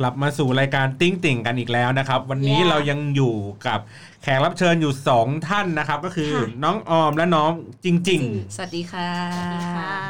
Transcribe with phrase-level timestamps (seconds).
[0.00, 3.34] กลับมาสู่รายการติ้งติ่งกันอีกแล้วนะครับ วันนี้ Yeah เรายังอยู่
[3.66, 3.80] กับ
[4.22, 7.50] แขกรับเชิญอยู่ 2 ท่านนะครับ ก็คือค่ะน้องออมและน้อง
[7.84, 8.22] จริง
[8.56, 9.10] สวัสดีค่ะ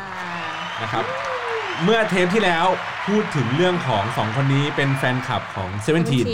[0.06, 1.04] ๆนะครับ
[1.84, 2.66] เมื่อเทปที่แล้ว
[3.06, 6.26] พูดถึงเรื่องของสองคนนี้เป็นแฟนคลับของ Seventeen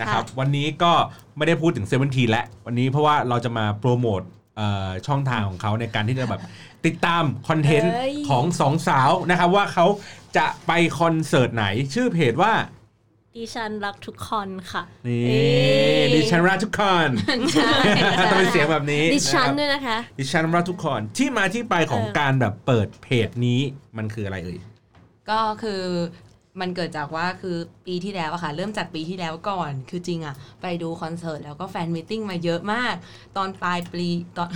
[0.00, 0.92] นะครับ วันนี้ก็
[1.36, 4.22] ไม่ได้พูดถึง Seventeen แล้ววันนี้เพราะว่าเราจะมาโปรโมท
[4.56, 6.40] เอ่อช่องทางของเขาในการที่จะแบบ
[6.86, 9.86] ติดตามคอนเทนต์เอ้ยของสองสาวนะครับว่าเขา
[10.36, 11.64] จะไปคอนเสิร์ตไหน
[11.94, 12.54] ชื่อเพจว่า
[13.36, 15.40] ดิฉันรักทุกคนค่ะ นี่เอ้
[16.00, 17.08] ยดิฉันรักทุกคน
[18.18, 23.60] ต้องเป็นเสียงแบบนี้ดิฉันนะครับด้วยนะคะ ดิฉันรักทุกคนที่มาที่ไปของเออการแบบเปิดเพจนี้
[23.96, 24.58] มันคืออะไรเอ่ย
[25.30, 25.82] ก็คือ
[26.60, 32.94] มันเกิดจากว่าคือปีที่แล้วอะค่ะ เริ่มจากปีที่แล้วก่อน คือจริงอะไปดูคอนเสิร์ตแล้วก็ fan meeting มาเยอะมาก
[33.36, 34.06] ตอนปลายปี
[34.38, 34.50] ตอน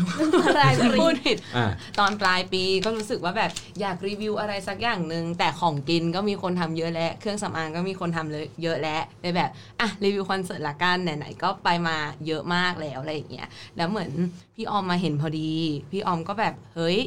[0.56, 1.66] ปลายปีพูดผิดอ่า
[1.98, 14.10] ตอนปลายปีก็รู้สึกว่าแบบอยากรีวิวอะไรสักอย่างหนึ่งแต่ของกินก็มีคนทำเยอะแล้วเครื่องสำอางก็มีคนทำเลยเยอะแล้วเลยแบบอะรีวิวคอนเสิร์ตละกันไหนๆก็ไปมาเยอะมากแล้วอะไรอย่างเงี้ยแล้วเหมือน
[14.56, 15.52] พี่ออมมาเห็นพอดี
[15.90, 16.98] พี่ออมก็แบบเฮ้ย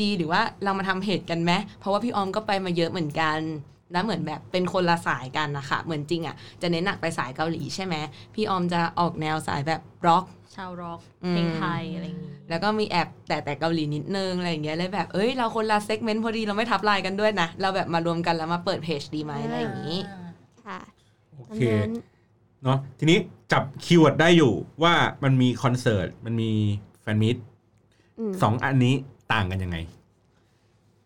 [0.00, 3.40] ดีหรือว่าเรามาทำเพจกันไหมเพราะว่าพี่ออมก็ไปมาเยอะเหมือนกัน
[3.92, 7.94] แล้วเหมือนแบบเป็นคนละสายกันนะคะเหมือนจริงอะจะเน้นหนักไปสายเกาหลีใช่ไหม
[8.34, 10.24] พี่ออมจะออกแนวสายแบบร็อก
[10.56, 19.98] ชาวร็อกอืมเพลงไทยอะไรอย่างงี้แล้วก็มีแอบแต่แต่เกาหลีนิดนึงอะไรอย่างเงี้ยเลยแบบเอ้ยเราคนละ segment พอดีเราไม่ทับลายกันด้วยนะ เราแบบมารวมกันแล้วมาเปิดเพจดีไหมอะไรอย่างงี้
[20.66, 20.80] ค่ะ
[21.30, 21.92] โอเคอันนั้น
[22.64, 23.18] เนาะทีนี้
[23.52, 24.52] จับ keyword ได้อยู่
[24.82, 26.50] ว่ามันมีคอนเสิร์ตมันมี
[27.00, 28.94] fan meet สองอันนี้
[29.32, 29.76] ต่างกันยังไง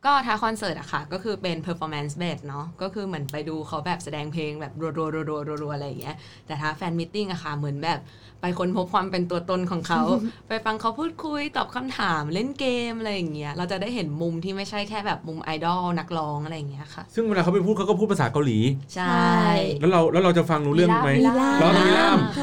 [0.04, 6.16] ก็ถ้าคอนเสิร์ตอะค่ะ ก็คือเป็น performance based เนาะก็คือเหมือนไปดูเขาแบบแสดงเพลงแบบรัวๆรัวๆรัวๆอะไรอย่างเงี้ย
[6.46, 8.00] แต่ถ้า fan meeting อะค่ะ เหมือนแบบ
[8.44, 10.02] ไปค้นพบความเป็นตัวตนของเขา
[10.48, 18.58] ไปฟังเขาพูดคุยตอบคำถามเล่นเกมอะไรอย่างเงี้ยเราจะได้เห็นมุมที่ไม่ใช่แค่แบบมุมไอดอลนักร้องอะไรอย่างเงี้ยค่ะ ซึ่งเวลาเขาไปพูดเขาก็พูดภาษาเกาหลี
[18.94, 19.48] ใช่ใช่
[19.80, 22.42] แล้วเราแล้วเราจะฟังรู้เรื่องไหมมีล่ามเราต้องมีล่ามโถ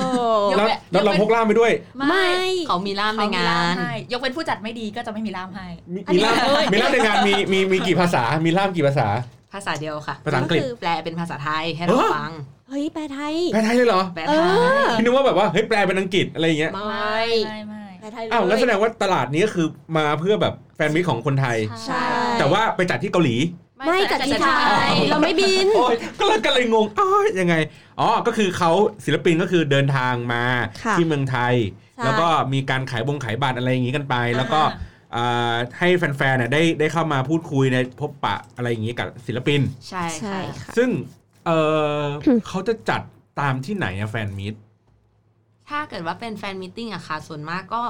[0.57, 1.71] แล้วแล้วเราพกล่ามไปด้วย
[2.09, 2.29] ไม่
[2.67, 6.35] เขามีล่ามในงานให้ยกเว้นผู้จัดไม่ดีก็จะไม่มีล่ามให้มีมีล่าม
[6.71, 9.07] มีล่ามในงานมีมีมีกี่ภาษา มีล่ามกี่ภาษา
[9.53, 12.31] ภาษาเดียวค่ะภาษาอังกฤษก็คือแปลเป็นภาษาไทยให้เราเออฟัง
[12.71, 19.67] เฮ้ยแปลไทย แปลไทยเลยเหรอแปลเอไทยอพี่นึกว่าแบบว่าเฮ้ยแปลเป็นอังกฤษอะไรอย่างเงี้ยไม่ไม่ไม่แปลไทยเลยอ้าวแล้วแสดงว่าตลาดนี้ก็คือ
[19.97, 22.03] มาเพื่อแบบแฟนมิตรของคนไทยใช่
[22.39, 23.37] แต่ว่าไปจัดที่เกาหลี
[23.87, 24.49] ไม่จัดที่ไท
[24.89, 27.55] ยเราไม่บินโอ้ยก็เลยก็เลยงงอ้าวยังไง
[27.99, 28.71] อ๋อก็คือเขา
[29.05, 30.43] ศิลปินก็คือเดินทางมา
[30.83, 31.55] ค่ะที่เมืองไทย
[31.95, 34.61] ใช่แล้วก็มีการขายบงขายบัตรอะไรอย่างงี้กันไป แล้วก็
[35.15, 40.89] อ่าให้แฟนๆเนี่ยได้ได้เข้ามาพูดคุยในพบปะอะไรอย่างงี้กับศิลปิน ใช่ใช่ค่ะค่ะซึ่ง
[41.45, 41.51] เอ
[42.01, 42.03] อ
[42.47, 43.01] เขาจะจัด
[43.39, 44.55] ตามที่ไหนอะ fan meet
[45.69, 47.83] ถ้าเกิดว่าเป็น fan meeting อะค่ะ ส่วนมากก็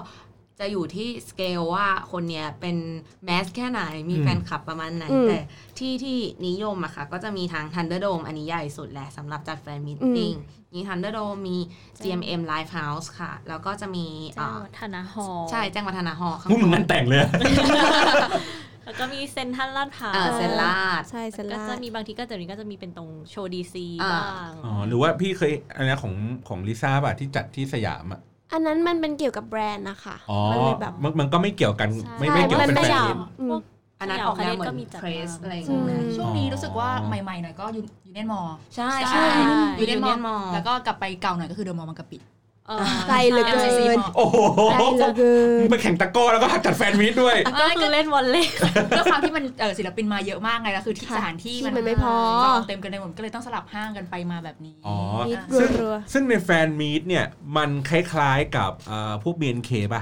[0.59, 2.77] จะอยู่ที่สเกลว่าคนเนี้ยเป็น
[3.25, 5.39] mass แค่ไหน มีอืมแฟนคลับประมาณไหนอืมแต่
[5.79, 6.17] ที่ที่
[6.47, 10.33] นิยมอะค่ะ ก็จะมีทาง Thunderdome อันนี้ใหญ่สุดแหละสำหรับจัด fan meeting
[10.73, 11.57] มี Thunderdome มี
[12.03, 17.29] GMM Live House ค่ะ แล้วก็จะมีแจ้งอ่าวัฒนะฮอลล์ใช่แจ้งวัฒนาหอข้างมึงเหมือนบงานแต่งเลยอะ
[18.85, 26.13] แล้วก็มีเซนทรัลลาดพร้าวเออเซนลาดใช่เซนก็ลาจะดมีบางทีก็จะมีก็จะมีเป็นตรงโชว์ดีซีอ่าบ้างอ๋อหรือว่าพี่เคยอะไรนะของ
[26.47, 28.19] ของลิซ่าป่ะที่จัดที่สยามอะ
[28.53, 33.57] อันนั้นมันเป็นเกี่ยวกับแบรนด์นะคะอ๋อมันเลยแบบมันมันก็ไม่เกี่ยวกันใช่ไม่ไม่เกี่ยวมัเป็นไม่แฟนได้มิตอืม
[33.99, 38.41] อันนั้นออกแนวเหมือนก็มีจัดเพรสบ้างอะไรอย่างเงี้ยอืมช่วงนี้อ๋อรู้สึกว่าใหม่ๆหน่อยก็ยูยูเนียนมอ
[38.75, 42.17] ใช่ใช่ใช่ยูเนียน Union มอ Mall แล้วก็กลับไปเก่าหน่อยก็คือเดอะมอลล์บางกะปิ
[42.79, 44.37] เออไกลเหลือเกิ MCC นมอโอ้โห
[44.79, 45.33] ไกลเหลือเกิ
[45.67, 48.53] นไปแข่งตะกร้อแล้วก็จัดแฟนมิตด้วยก็คือเล่นวอลเลย์
[48.97, 54.95] ด้วยความที่มันเออศิลปินมาเยอะมากไงแล้วคือที่ค่ะสถานที่ที่มันไม่พอจองเต็มกันในหมดก็เลยต้องสลับห้างกันไปมาแบบนี้อ๋อ
[55.27, 57.25] มิดอะซึ่งรัวซึ่งในแฟนมีตเนี่ย
[57.57, 60.01] มันคล้ายๆกับเอ่อพวก BNK ป่ะ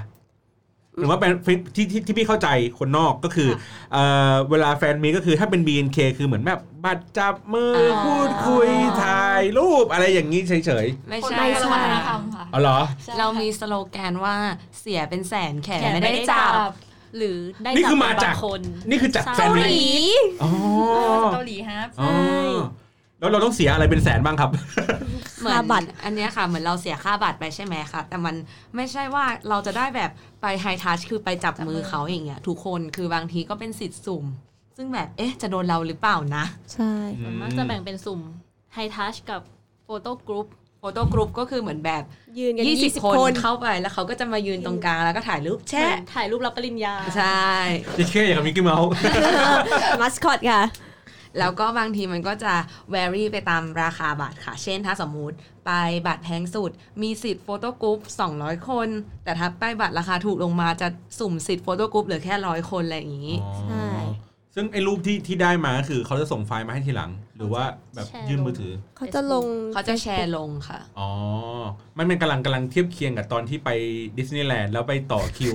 [1.00, 1.32] หรือว่าเป็น
[1.76, 2.48] ที่ที่ที่พี่เข้าใจ
[2.80, 3.50] คนนอกก็คือ
[3.94, 8.70] เอ่อเวลาแฟนมีตก็คือถ้าเป็น BNK คือเหมือนแบบบัตรจับมือออพูดคุย
[9.04, 10.54] ถ่ายรูปอะไรอย่างนี้เฉ
[10.84, 12.80] ยไม่คนใช่ไทยใช่วัฒนธรรมค่ะ ๆอ๋อเหรอ
[13.20, 14.36] เรามีสโลแกนว่า
[14.80, 16.72] เสียเป็นแสนแขนแขนไม่ไม่ได้ได้จัจับบ
[17.18, 19.90] หรือได้นี่คือจับมาจาก บงคนนี่คือจัดใช่แฟนมิตเกาหลี
[20.44, 20.52] อ๋อ
[21.34, 22.12] เกาหลีฮะ อ๋อ
[23.20, 24.52] แล้วเราต้องเสียอะไรเป็นแสนบ้างครับ
[25.40, 28.36] เหมือนค่าบัตรอันเนี้ยค่ะเหมือนเราเสียค่าบัตรไปใช่ไหมคะแต่มัน
[28.76, 30.12] ไม่ใช่ว่าเราจะได้แบบ
[30.42, 34.26] ไปไฮทัชคือไปจับจับมืมืออเขาอย่างเงี้ยทุกคนคือบางทีก็เป็นสิทธิ์สุ่ม
[34.78, 37.24] ซึ่งแบบเอ๊ะจะโดนเราหรือเปล่านะ ใช่ Mm.
[37.24, 38.20] ส่วนมากจะแบ่งเป็นสุ่ม
[38.74, 39.42] hi-touch กับ
[39.84, 40.48] photo group
[40.80, 42.04] photo group ก็คือเหมือนแบบ
[42.40, 47.48] ยืนกัน20 20คนคนเข้าไปแล้วเขาก็จะมายืนตรงกลางแล้วก็ถ่ายรูปแชะถ่ายรูปรับปริญญา ใช่
[47.98, 48.90] จะแค่อย่างกับมิกกี้เมาส์
[50.02, 50.62] มัสคอตค่ะ
[51.40, 52.54] แล้วก็บางทีมันก็จะ
[52.94, 55.36] vary ไปตามราคาบัตรค่ะ เช่นถ้าสมมุติ
[55.66, 55.72] ไป
[56.08, 56.72] บัตรแพงสุด
[57.02, 58.00] มีสิทธิ์ photo group
[58.34, 58.88] 200 คน
[59.24, 60.88] แต่ถ้าไปบัตรราคาถูกลงมาจะ
[61.20, 63.88] สุ่มสิทธิ์ photo group เหลือแค่ร้อยคนอะไรอย่างนี้ใช่
[64.56, 67.64] ซึ่งไอ้รูปที่ที่ได้มาก็คือเขาจะส่งไฟล์มาให้ทีหลัง หรือว่า
[67.96, 71.10] แบบแชร์ยื่นลงมือถือ เขาจะลงเขาจะแชร์ลงค่ะ อ๋อ
[71.98, 73.70] มันเป็นกำลังกำลังเทียบเคียงกับตอนที่ไป
[74.18, 75.54] ดิสนีย์แลนด์แล้วไปต่อคิว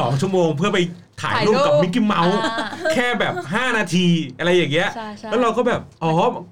[0.00, 0.78] สองชั่วโมงเพื่อไป
[1.22, 4.06] ถ่ายรูปกับถ่ายรูปมิกกี้เมาส์อ่าแค่แบบ 5 นาที
[4.38, 6.10] อะไรอย่างเงี้ยใช่ใช่แล้วเราก็แบบ อ๋อ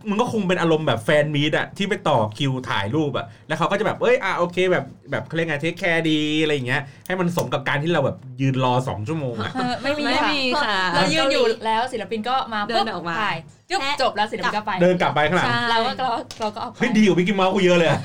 [0.08, 13.36] มันก็คงเป็นอารมณ์แบบ fan meet อะที่ไปต่อคิวถ่ายรูปอะแล้วเขาก็จะแบบ เอ้ย อะโอเคแบบแบบเขาเรียกไง take care ดีอะไรอย่างเงี้ย ให้มันสมกับการที่เราแบบยืนรอ 2 ชั่วโมงอะเออไม่มีไม่ค่ะมีค่ะ เรายืนอยู่แล้วศิลปินก็มาเดินออกมาถ่าย
[13.70, 16.10] จุ๊บแชะจบแล้วศิลปินก็ไป เดินกลับไปข้างหลังใช่เราก็เรา
[16.40, 18.00] เราก็เอาไปเฮ้ยดีกว่ามิกกี้เมาส์กูเยอะเลยอะ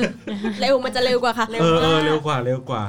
[0.59, 2.83] เร็วมันจะเร็วกว่าค่ะเร็วเออเออมากเร็วกว่าเร็วกว่า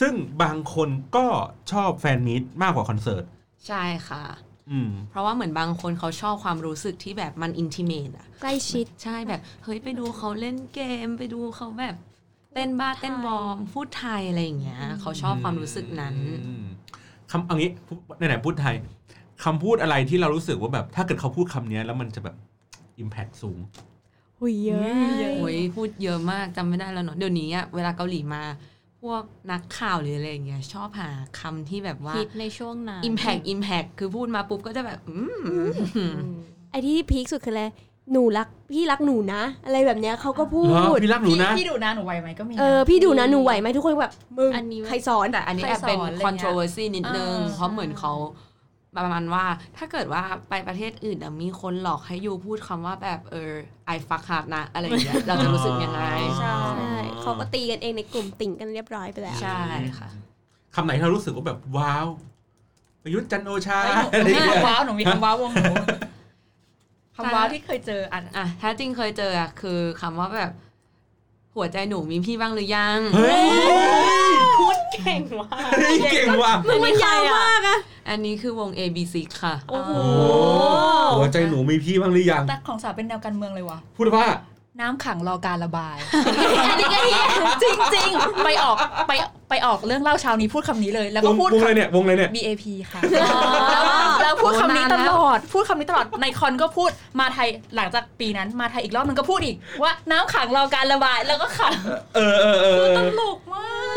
[0.00, 0.12] ซึ่ง
[0.42, 1.26] บางคนก็
[1.72, 3.24] ชอบ fan meet มากกว่าคอนเสิร์ต
[3.66, 4.24] ใช่ค่ะ
[4.70, 11.96] อืม เพราะว่าเหมือนบางคนเขาชอบความรู้สึกที่แบบมัน intimate อะใกล้ชิดใช่แบบ เฮ้ยไปดูเขาเล่นเกม ไปดูเขาแบบ
[12.54, 16.14] เต้นบ้าเต้นบอมพูดไทยอะไรอย่างเงี้ย เขาชอบความรู้สึกนั้น
[16.46, 16.64] อืม
[17.30, 18.76] คำเอางี้พูดไหนๆพูดไทย
[19.44, 22.36] คำพูดอะไรที่เรารู้สึกว่าแบบ ถ้าเกิดเขาพูดคำเนี้ยแล้วมันจะแบบ
[23.02, 23.58] Impact สูง
[24.38, 28.42] หุยเยอะโอ้ยพูดเยอะมากจำไม่ได้แล้วเนาะเดี๋ยวนี้อะเวลาเกาหลีมา
[28.73, 28.73] พ
[29.10, 31.10] วกนักข่าวหรืออะไรอย่างเงี้ยชอบหา
[31.40, 35.16] คำที่แบบว่าฮิตในช่วงนั้น impact impact คือพูดมาปุ๊บก็จะแบบอื
[35.66, 36.22] ม
[36.70, 37.64] ไอที่พีคสุดคืออะไร
[38.12, 48.12] หนูรักพี่รักหนูนะ อะไรแบบเนี้ยเขาก็พูเหรอดพี่รักหนูพี่นะพี่ดูนะหนูไหวไหมก็มีนะเออพี่ดูนะหนูไหวไหมทุกคนแบบมึงอันนี้ใครสอนแต่อันนี้ใครแอบเป็นสอนอะไรเงี้ย controversy นิดนึงเออเพราะเหมือนเขา
[48.96, 49.44] ประมาณว่า
[49.76, 53.52] ถ้าเกิดว่าไปประเทศอื่นอะมีคนหลอกให้ยูพูดคำว่าแบบเออ
[53.94, 56.02] I fuck hard นะอะไรอย่างเงี้ยเราจะรู้สึกยังไง
[56.38, 59.60] ใช่ใช่เขาก็ตีกันเองในกลุ่มติ่งกันเรียบร้อยไปแล้วใช่
[59.98, 60.08] ค่ะ
[60.74, 62.06] คำไหนที่เรารู้สึกว่าแบบว้าว
[63.02, 65.72] ประยุทธ์จันทร์โอชาเอ้ยอะไรหนูมีเงี้ยคำว้าวหนูมีคำว้าววงหนู
[67.16, 70.52] คำว้าวที่เคยเจออะอะถ้าจริงเคยเจออะคือคำว่าแบบ
[71.56, 73.42] หัวใจหนูมีพี่บ้างหรือยังเฮ้ย
[74.60, 76.52] พูดเก่งมากเฮ้ยเก่งว่ะ
[76.84, 77.78] มันยาวมากอะ
[78.08, 80.36] อันนี้คือวง ABC ค่ะ โอ้โหโอ้
[81.18, 84.26] หัวใจหนูมีพี่บ้างหรือยังแต่ของสาวเป็นแนวการเมืองเลยว่ะพูดว่า
[84.80, 85.96] น้ำขังรอการระบาย
[86.70, 87.26] อันนี้ก็เฮีย
[87.62, 88.76] จริงจริงๆไปออก
[89.08, 89.12] ไป
[89.50, 93.84] ไปออกเรื่องเล่าเช้านี้พูดคำนี้เลย แล้ววก็งพูดวงอะไรเนี่ยวงอะไรเนี่ย BAP ค่ะแล้ว
[94.24, 96.90] แล้วพูดคำนี้ตลอด พูดคำนี้ตลอดในคอนก็พูด
[97.20, 101.74] มาไทยหลังจากปีนั้นมาไทยอีกรอบมันก็พูดอีก ว่าน้ำขังรอการระบายแล้วก็ขัง
[102.16, 103.96] เออเออเออตลกมาก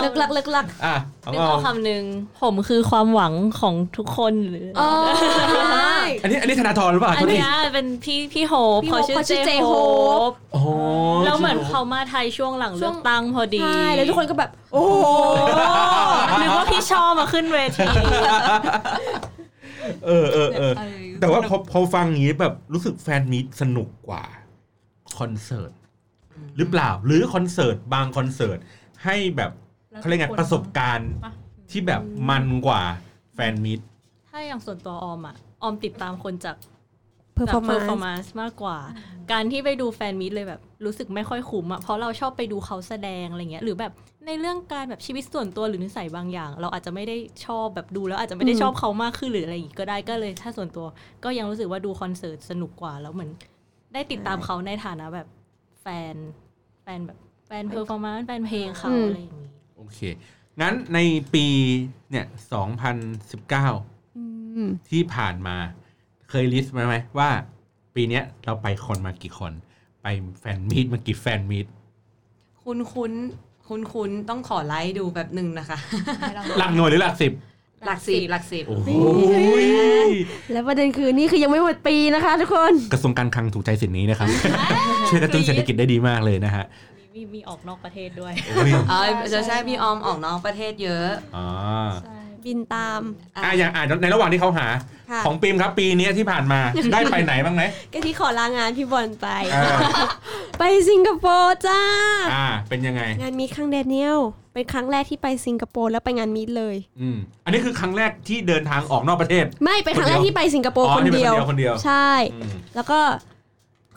[0.00, 2.02] เลิกลักเลิกลักอะเอานึกเอาเอาคำหนึ่ง
[2.42, 4.88] ผมคือความหวังของทุกคนหรือออ๋อ
[5.18, 10.60] ใช่อันนี้อันนี้ธนาธรหรือเปล่าอันโทษทีเนี้ยเป็นพี่พี่โฮปพี่เขาโฮปชื่อเขาชื่อเจเจโฮโฮปโอ้
[11.24, 15.04] แล้วเหมือนเขามาไทยช่วงหลังช่เลืวองกตั้งพอดีใช่แล้วทุกคนก็แบบ โอ้โห
[16.40, 17.86] นึกว่าพี่ชอบมาขึ้นเวที
[20.06, 20.72] เออเออเออ
[21.20, 24.24] แต่ว่าพอพอฟังอย่างนี้แบบรู้สึกแฟนมีตสนุกกว่า
[25.18, 25.72] คอนเสิร์ต
[26.56, 28.58] หรือเปล่า หรือคอนเสิร์ตบางคอนเสิร์ต
[29.04, 29.50] ให้แบบ
[29.96, 31.10] เขาเรียกไงประสบการณ์
[31.70, 32.82] ที่แบบมันกว่า
[33.34, 33.80] แฟนมีต
[34.30, 36.56] ถ้าอย่างส่วนตัวออมอะออมติดตามคนจาก
[37.38, 38.78] per จาก for performance มากกว่า
[39.32, 43.92] การที่ไปดู fan meet เลยแบบรู้สึกไม่ค่อยคุ้มอะเพราะเราชอบไปดูเขาแสดงอะไรเงี้ยหรือแบบ
[44.26, 50.86] ในเรื่องการแบบชีวิตส่วนตัวหรือนิสัยบางอย่าง เราอาจจะไม่ได้ชอบแบบดูแล้วอาจจะไม่ได้ชอบเขามากขึ้นหรืออะไรอย่างงี้ก็ได้ก็เลยถ้าส่วนตัว
[51.24, 53.30] ก็ยังรู้สึกว่าดูคอนเสิร์ตสนุกกว่าแล้วเหมือน
[53.94, 55.26] ได้ติดตามเขาในฐานะแบบ
[55.82, 56.14] แฟน
[56.82, 59.98] แฟนแบบแฟน performance แฟนเพลงเขาอะไรอย่างงี้โอเค
[60.60, 60.98] งั้นใน
[61.34, 61.46] ปี
[62.10, 62.26] เนี่ย
[63.22, 64.24] 2019อื
[64.66, 65.56] มที่ผ่านมา
[66.30, 67.30] เคยลิสต์ไหมไหมว่า
[67.94, 69.52] ปีเนี้ยเราไปคนมากี่คน
[70.02, 70.06] ไป
[70.40, 71.66] แฟนมีตมากี่แฟนมีต
[72.64, 73.12] คุณคุ้น
[73.68, 75.78] คุณคุ้นๆต้องขอไลค์ดูแบบหนึ่งนะคะ
[76.58, 77.32] หลักหน่วยหรือหลักสิบ
[77.86, 78.88] หลักสิบหลักสิบโอ้โห
[80.52, 84.28] และประเด็นคือนี่คือยังไม่หมดปีนะคะทุกคนกระทรวงการคลังถูกใจสินนี้นะครับ
[85.08, 86.64] ช่วยกระตุ้นเศรษฐกิจได้ดีมากเลยนะฮะ
[87.14, 91.46] มีมีออกนอกประเทศด้วยโอ้ยเออจะใช่พี่ออมออกนอกประเทศเยอะอ๋อ
[92.48, 93.00] บินตาม
[93.44, 94.66] อะอย่างอ่านในระหว่างที่เขาหา
[95.10, 96.60] ค่ะของปีมครับปีเนี้ยที่ผ่านมา
[96.92, 97.62] ได้ไปไหนบ้างไหม
[97.92, 99.64] ก็ที่ขอลางานพี่บอลไปอ่า
[100.58, 101.80] ไปสิงคโปร์จ้า
[102.32, 104.20] อ่าเป็นยังไง งานมีครั้งแดเนียล
[104.54, 113.00] เป็นครั้งแรกที่ไปสิงคโปร์แล้วไปงานมีดเลยอืมอันนี้คือครั้งแรกที่เดินทางออกนอกประเทศ ไม่เป็นครั้งแรกที่ไปสิงคโปร์อ๋อคนนี่เป็นเดียวคนเดียวคนเดียวใช่อืมแล้วก็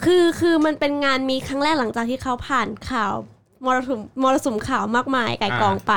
[0.04, 3.14] คือคือมันเป็นงานมีครั้งแรกหลังจากที่เขาผ่านข่าว
[3.64, 5.94] มรสุมมรสุมข่าวมากมายไก่กองไป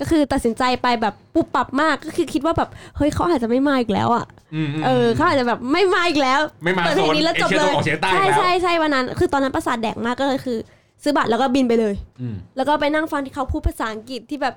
[0.00, 4.26] ก็คือตัดสินใจไปแบบปุบปับมากก็คือคิดว่าแบบเฮ้ยเขาอาจจะไม่มาอีกแล้วอะ
[4.64, 10.58] มมเออเขาอาจจะแบบไม่มาอีกแล้วไม่มาเปิดโซเพลงนนี้แล้วเอจบเชียเลตะวันยออกเฉียงใต้ใช่แล้วใช่ใช่วันนั้น คือตอนนั้นประสาทแดกมากก็เลยคือ
[11.02, 14.54] ซื้อบัตรแล้วก็บินไปเลยอืมแล้วก็ไปนั่งฟังที่เขาพูดภาษาอังกฤษที่แบบ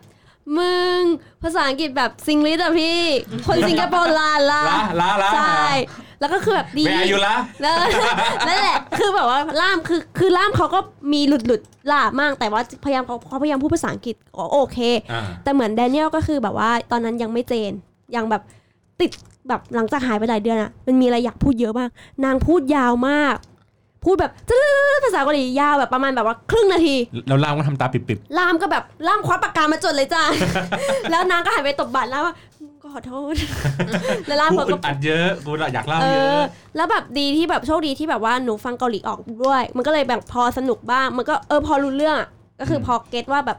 [0.57, 1.01] มึง
[1.43, 3.01] ภาษาอังกฤษแบบซิงลิสอะพี่
[3.47, 5.65] คนสิงคโปร์ลาลาละละละใช่
[6.19, 7.75] แล้วก็คือแบบดีแม่อายุละแล้ว
[8.47, 10.79] นั่นแหละ คือแบบว่าล่ามคือคือล่ามเขาก็
[11.13, 14.77] มีหลุดหลุดๆล่ามมากแต่ว่าพยายามเขาเขาพยายามพูดภาษาอังกฤษก็โอเค
[15.11, 17.73] อ่าแต่เหมือนแดเนียลก็คือแบบว่าตอนนั้นยังไม่เจน
[18.15, 18.41] ยังแบบ
[18.99, 19.11] ติด
[19.47, 21.89] แบบหลังจากหายไปหลายเดือนอะมันมีอะไรอยากพูดเยอะมาก
[22.25, 23.35] นางพูดยาวมาก
[24.05, 24.31] พูดแบบ
[25.03, 26.95] ภาษาเกาหลียาวแบบประมาณแบบว่าครึ่งนาที
[27.27, 30.23] แล้วล่ามก็ทำตาปิบล่ามก็แบบล่ามคว้าปากกามาจดเลยจ้า
[31.11, 32.33] แล้วนางก็หันไปตบบัตรแล้วว่า
[32.95, 33.33] ขอโทษ
[34.27, 42.27] แล้วล่ามๆกูเขาอึก็ดอัดเยอะกูอยากเล่าเอเยออะแล้วแบบดีที่แบบโชคดีที่แบบว่าหนูฟังเกาหลีออกด้วย มันก็เลยแบบพอสนุกบ้างมันก็เออพอรู้เรื่องอะ
[42.59, 43.57] ก็คือพอเก็ตว่าแบบ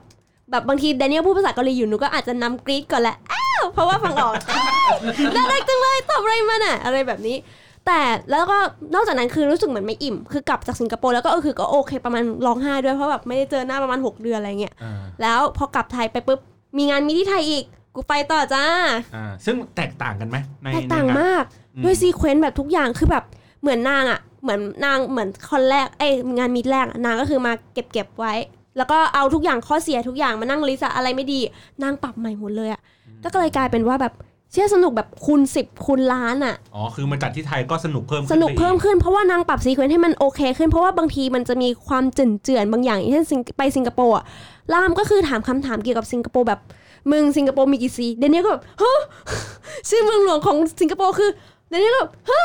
[0.51, 4.35] แบบบางทีแดเนียลพูดภาษาเกาหลีอยู่หนูก็อาจจะนำกรี๊ดก่อนแหละอ้าวเพราะว่าฟังออก
[5.37, 7.37] น่ารักจังเลยตอบอะไรมันอะอะไรแบบนี้
[7.87, 8.01] แต่
[8.31, 8.59] แล้วก็
[8.95, 16.41] นอกจากนั้นคือรู้สึกเหมือนไม่อิ่ม คือกลับจากสิงคโปร์แล้วก็เออคือก็โอเคประมาณร้องไห้ด้วยเพราะแบบไม่ได้เจอหน้าประมาณ 6 เดือนอะไรเงี้ยอ่าแล้วพอกลับไทยไปปุ๊บ
[16.79, 17.65] มีงานมีที่ไทยอีก
[17.97, 18.65] กูไปต่อจ้า
[19.17, 23.25] อ่าซึ่งแตกต่างกันไหมในแตกต่างในนมากอืมด้วยซีเควนต์แบบทุกอย่างคือแบบ
[23.61, 28.35] เหมือนนางอะเหมือนนางเหมือนคอนแรกเอ้ยงานมีดแรกอะนางก็คือมาเก็บเก็บไว้
[28.77, 31.41] แล้วก็เอาทุกอย่างข้อเสียทุกอย่างมานั่งลิสต์อะอะไรไม่ดี
[31.83, 32.81] นางปรับใหม่หมดเลยอะ
[33.23, 34.15] ก็เลยกลายเป็นว่าแบบ
[34.53, 44.25] เชื่อสนุกแบบคูณสิบคูณล้านอะอ๋อ คือมาจัดที่ไทยก็สนุกเพิ่มขึ้สนุกไปอีเพิ่มขึ้นเพราะว่านางปรับซีเควนต์ให้มันโอเคขึ้นเพราะว่าบางทีมันจะมีความเจือนเจือนๆบางอย่างอย่างเช่นสิงไปสิงคโปร์อะ
[44.73, 46.61] ล่ามก็คือถามคำถามเกี่ยวกับสิงคโปร์แบบ
[47.11, 49.01] มึงสิงคโปร์มีกี่ซีเดนเนียก็แบบฮะ
[49.89, 51.31] ชื่อเมืองหลวงของสิงคโปร์คือ
[51.71, 52.45] เดนเนียก็แบบฮะ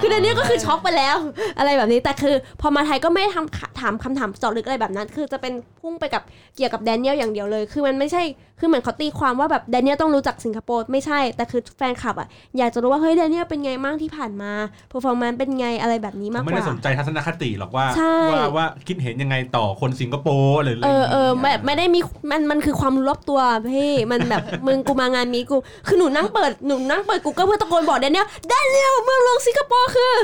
[0.00, 1.16] คือเดนเนียก็คือช็อกไปแล้ว
[1.58, 6.22] อะไรแบบนี้แต่คือ พอมาไทยก็ไม่ได้ทำถามคำถามเจาะลึกอะไรแบบนั้น คือจะเป็นพุ่งไปกับ
[6.56, 8.22] เกี่ยวกับแดเนียลอย่างเดียวเลย คือมันไม่ใช่
[8.60, 14.52] คือเหมือนเขาตีความว่าแบบแดเนียลต้องรู้จักสิงคโปร์ไม่ใช่ แต่คือแฟนคลับอะอยากจะรู้ว่าเฮ้ยแดเนียลเป็นไงบ้างที่ผ่านมา
[14.88, 23.40] เพอร์ฟอร์แมนซ์เป็นไงอะไรแบบนี้มากไม่กได้ว่าสนใจทัศนคติหรอกว่าใช่ว่าว่าคิดเห็นยังไงต่อคนสิงคโปร์หรืออะไรเออเอออย่างแบงี้ยบไม่ได้มีมันมันคือความรู้รอบตัว
[23.72, 30.14] พี่มันแบบมึงกูมางานนี้กูคือหนูนั่งเปิดหนูนั่งเปิดกูก็เพื่อตะโกนบอกแดเนียลแดเนียลเมืองหลวงสิงคโปร์คือ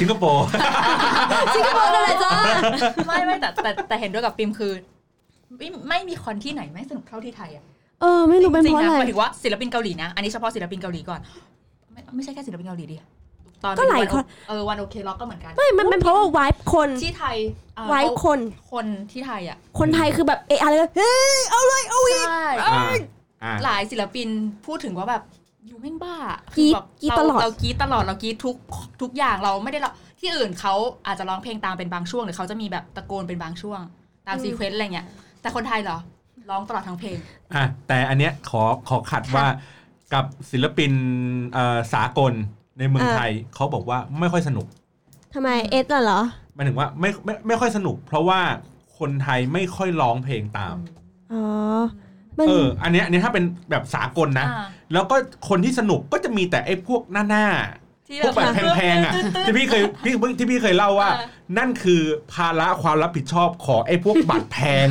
[0.00, 0.44] สิงคโปร์
[1.54, 2.32] สิงคโปร์นั่นแหละจ้า
[3.06, 4.72] ไม่ไม่แต่แต่แต่เห็นด้วยกับปิมคือ
[5.58, 7.64] ไม่ไม่มีคอนที่ไหนไม่สนุกเท่าที่ไทยอะ
[8.00, 11.20] เออไม่รู้เป็นจริเพงราะๆอะไรนะหมายถึงว่าศิลปินเกาหลีนะ อันนี้เฉพาะศิลปินเกาหลีก่อน
[11.92, 12.96] ไม่ไม่ใช่แค่ศิลปินเกาหลีดิ
[13.64, 17.36] ตอนก็หลายคนเออวันโอเคล็อกก็เหมือนกันไม่มันเป็นเพราะว่าวายคนที่ไทย
[17.76, 18.38] เอ่อวายคน
[18.72, 22.70] คนที่ไทยอะ คนไทยคือแบบเอะอะไรก็เฮ้ยเอาเลยเอาอีกใช่อ่า
[23.44, 24.28] อ่าหลายศิลปิน
[24.66, 25.39] พูดถึงว่าแบบอยู่
[25.80, 26.16] แม่งบ้า
[26.56, 28.56] กรี๊ดแบบกรี๊ดเราตลอดเรากรี๊ดตลอดเรากรี๊ดทุก
[29.02, 30.74] ทุกอย่างเราไม่ได้เราที่อื่นเขา
[31.06, 33.80] อาจจะร้องเพลงตามเป็นบางช่วงหรือเขาจะมีแบบตะโกนเป็นบางช่วง
[34.26, 35.06] ตาม sequence อะไรเงี้ย
[35.40, 35.98] แต่คนไทยเหรอ
[36.50, 37.16] ร้องตลอดทั้งเพลง
[37.54, 39.46] อะแต่อันเนี้ยขอขอขัดว่า
[40.14, 40.92] กับศิลปิน
[41.52, 42.32] เอ่อสากล
[42.78, 44.66] ในเมืองไทยเขาบอกว่าไม่ค่อยสนุก
[45.34, 46.20] ทำไมเอสน่ะเหรอ
[46.54, 48.40] หมายถึงว่าไม่ไม่ไม่ค่อยสนุก เพราะว่า
[48.98, 50.76] คนไทยไม่ค่อยร้องเพลงตาม
[51.32, 51.42] อ๋อ
[52.38, 55.16] มัน เออ อันเนี้ยอันนี้ถ้าเป็นแบบสากลนะอ่าแล้วก็
[55.48, 57.79] คนที่สนุกก็จะมีแต่ไอ้พวกหน้าหน้าที่
[58.24, 59.12] พวกแบบแพงๆอะ
[59.46, 61.10] ที่พี่เคยพี่ที่พี่เคยเล่าว่า
[61.58, 62.02] นั่นคือ
[62.34, 64.86] ภาระความรับผิดชอบของไอ้พวกบัตรแพง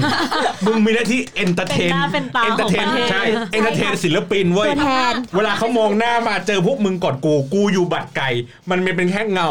[0.66, 8.30] มึงมีหน้าที่เอนเตอร์เทนเป็นหน้าเป็นตาเอนเตอร์เทนของประเทศใช่เอนเตอร์เทนศิลปินเว้ยตัวแทนเวลาเขามองหน้ามาเจอพวกมึงก่อนกูกูอยู่บัตรไก่
[8.70, 9.50] มันเป็นแค่เงา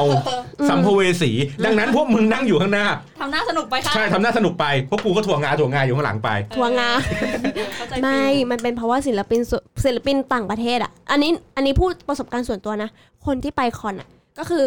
[0.69, 1.31] สัมภเวสี
[1.65, 2.87] ดังนั้นพวกมึงนั่งอยู่ข้างหน้า
[3.21, 6.91] ทำหน้าสนุกไปค่ะใช่ทำหน้าสนุกไปพวกกูก็ถ่วงงาถ่วงงาอยู่ข้างหลังไปทัวร์งา
[7.77, 12.91] เข้าใจไม่ฟิลมันเป็นเพราะว่าศิลปินส่วนศิลปินต่างประเทศอะอันนี้อันนี้พูดประสบการณ์ส่วนตัวนะ
[13.29, 14.09] คนที่ไปคอนอะ
[14.39, 14.65] ก็คือ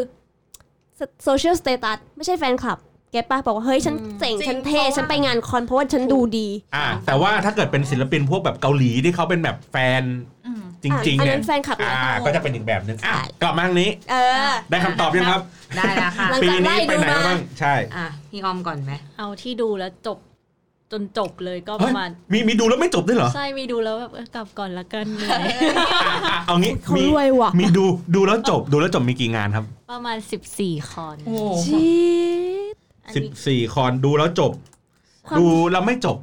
[1.24, 2.78] social status ไม่ใช่แฟนคลับ
[3.12, 10.04] get ปะบอกว่าเฮ้ยฉันเจ๋งจริงฉันเท่เพราะว่าฉันไปงานคอนเพราะว่าฉันดูดี อ่า แต่ว่าถ้าเกิดเป็นศิลปินพวกแบบเกาหลีที่เขาเป็นแบบแฟน
[10.46, 14.16] อืมจริงๆอันเนี่นั้ยนแฟนคลับนะอ่าก็จะเป็นอีกแบบหนึ่งอะใช่กลับมาทางนี้ เอ
[14.50, 15.42] อ ได้คำตอบยังครับ
[15.78, 20.18] ได้แล้วค่ะหลังปีจากนี้ไล่ไปดูไหนมามาบ้างใช่อะพี่ออมก่อนไหมเอาที่ดูแล้วจบ
[20.92, 25.62] จนจบเลยก็ปเฮ้ยระมาณ มีมีดูแล้วไม่จบด้วยเหรอ ใช่ มีดูแล้วแบบเออกลับก่อนละกันเหนื่อยอะ
[26.32, 30.18] อะเอางี้เขามีรวยว่ะมีดูดูแล้วจบดูแล้วจบมีกี่งานครับ ประมาณ
[30.54, 31.90] 14 คอนโอ้โหชี
[32.74, 34.52] ดอันสิบนี้สี่คอนดูแล้วจบ
[35.28, 36.18] ความดูแล้วไม่จบ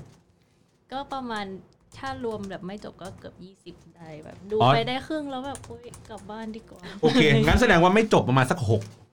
[0.92, 1.46] ก็ประมาณ
[1.98, 3.34] ถ้ารวมแบบไม่จบก็เกือบ
[3.66, 9.07] 20ได้แบบ ดูอ๋อไปได้ครึ่งแล้วแบบโอ๊ยกลับบ้านดีกว่า โอเค งั้นแสดงว่าไม่จบประมาณสักหกอ่าเฮ้ย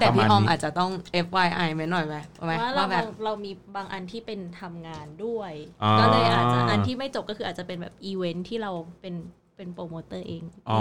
[0.00, 0.90] แต่ประพี่มาณออมนี้อาจจะต้อง
[1.26, 5.52] FYI ไหมหน่อยไหมไหมว่าเราว่าแบบเรามีบางอันที่เป็นทำงานด้วย
[5.82, 9.14] อ๋อก็เลยอาจจะอันที่ไม่จบก็คืออาจจะเป็นแบบอีเวนท์ที่เราเป็น
[9.56, 10.80] เป็นโปรโมเตอร์เอง อ๋อ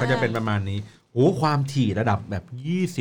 [0.00, 0.78] ก็จะเป็นประมาณนี้
[1.12, 2.44] โอ้ความถี่ระดับแบบ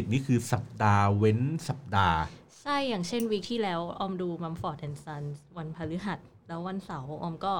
[0.06, 2.20] 20 นี่คือสัปดาห์เว้นสัปดาห์
[2.64, 5.24] ใใช่ อย่างเช่น week ที่แล้ว ออมดู Mumford & Sons
[5.58, 7.54] วันพฤหัส แล้ววันเสาร์ออมก็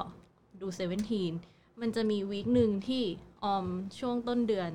[0.60, 1.32] ดู Seventeen
[1.80, 3.02] มันจะมี week หนึ่งที่
[3.44, 3.66] ออม
[3.98, 4.72] ช่วงต้นเดือน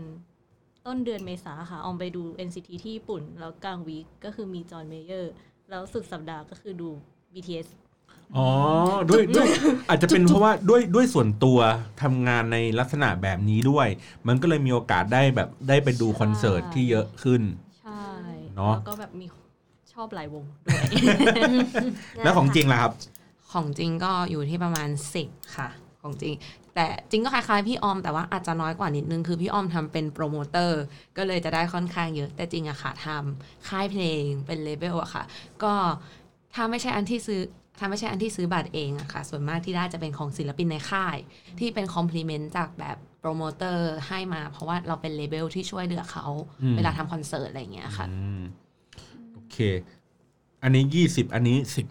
[0.86, 5.32] ต้นเดือนเมษาค่ะ ออมไปดู NCT ที่ญี่ปุ่น แล้วกลาง week ก็คือมี John Mayer
[5.70, 6.90] แล้วสุดสัปดาห์ก็คือดู
[7.34, 7.68] BTS
[8.38, 8.48] อ๋อ
[9.10, 9.48] ด้วยด้วย
[9.90, 11.60] อาจจะเป็นเพราะว่าด้วยด้วยส่วนตัว
[12.02, 13.88] ทำงานในลักษณะแบบนี้ด้วย
[14.28, 17.42] มันก็เลยมีโอกาสได้แบบได้ไปดูคอนเสิร์ตที่เยอะขึ้น
[17.80, 18.04] ใช่
[18.56, 19.26] เนอะ แล้วก็แบบมี
[19.94, 20.84] ชอบหลายวงด้วย
[22.24, 22.92] แล้วของจริงล่ะครับ
[23.52, 25.70] ของจริงก็อยู่ที่ประมาณสิบค่ะ
[26.04, 26.36] ของจริง
[26.76, 30.82] แต่จริงก็คล้ายๆพี่ออมแต่ว่าอาจจะน้อยกว่านิดนึงคือพี่ออมทำเป็นโปรโมเตอร์
[31.18, 35.24] ก็เลยจะได้ค่อนข้างเยอะ แต่จริงอะค่ะทำค่ายเพลงเป็น label อะค่ะ
[35.64, 35.74] ก็
[36.54, 37.42] ถ้าไม่ใช่อันที่ซื้อ
[37.80, 41.18] ถ้าไม่ใช่อันที่ซื้อบัตรเองอะค่ะ ส่วนมากที่ได้จะเป็นของศิลปินในค่าย
[41.60, 46.26] ที่เป็น compliment จากแบบโปรโมเตอร์ให้มา เพราะว่าเราเป็น label ที่ช่วยเหลือเขา
[46.64, 48.42] อืมเวลาทำคอนเสิร์ตอะไรอย่างเงี้ยค่ะอืม
[49.34, 49.58] โอเค
[50.64, 51.86] อันนี้ยี่สิบอันนี้สิบ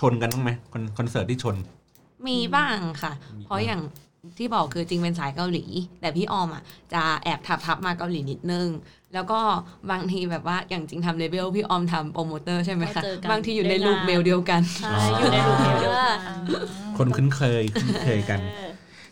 [0.00, 1.56] ชนกันบ้างไหมคอนคอนเสิร์ตที่ชน
[2.28, 3.82] มีบ้างค่ะมีเพราะอย่าง
[4.38, 5.64] ที่บอกคือจริงเป็นสายเกาหลี
[6.00, 6.62] แต่พี่ออมอะ
[6.92, 8.68] จะแอบทับทับๆมาเกาหลีนิดนึง
[9.14, 9.40] แล้วก็
[9.90, 16.38] บางทีแบบว่าอย่างจริงทำ label พี่ออมทำโปรโมเตอร์ใช่ไหมก็คะเจอกันบางทีอยู่ในด้วย loop งานเมลเดียวกันใช่อยู่ใน loop เดียวกัน
[16.98, 18.40] คนคุ้นเคยคุ้นเคยกัน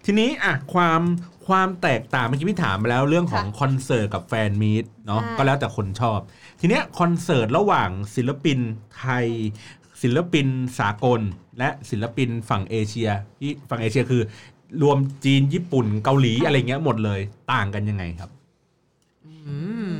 [0.04, 1.00] ทีนี้อะความ
[1.47, 6.19] ความแตกต่างเมื่อกี้พี่ถามไปแล้วเรื่องของคอนเสิร์ตกับ fan meet เนาะใช่ก็แล้วแต่คนชอบ
[6.61, 8.59] ทีเนี้ยคอนเสิร์ตระหว่างศิลปิน
[8.99, 9.26] ไทย
[10.02, 10.47] ศิลปิน
[10.78, 11.21] สากล
[11.59, 14.23] และศิลปินฝั่งเอเชียที่ฝั่งเอเชียคือ
[14.82, 17.21] รวมจีนญี่ปุ่นเกาหลีอะไรเงี้ยหมดเลย
[17.52, 18.30] ต่างกันยังไงครับ
[19.26, 19.56] อื
[19.88, 19.92] ม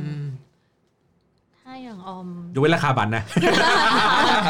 [1.57, 3.23] ถ้าอย่างออมยกเว้นราคาบัตรนะ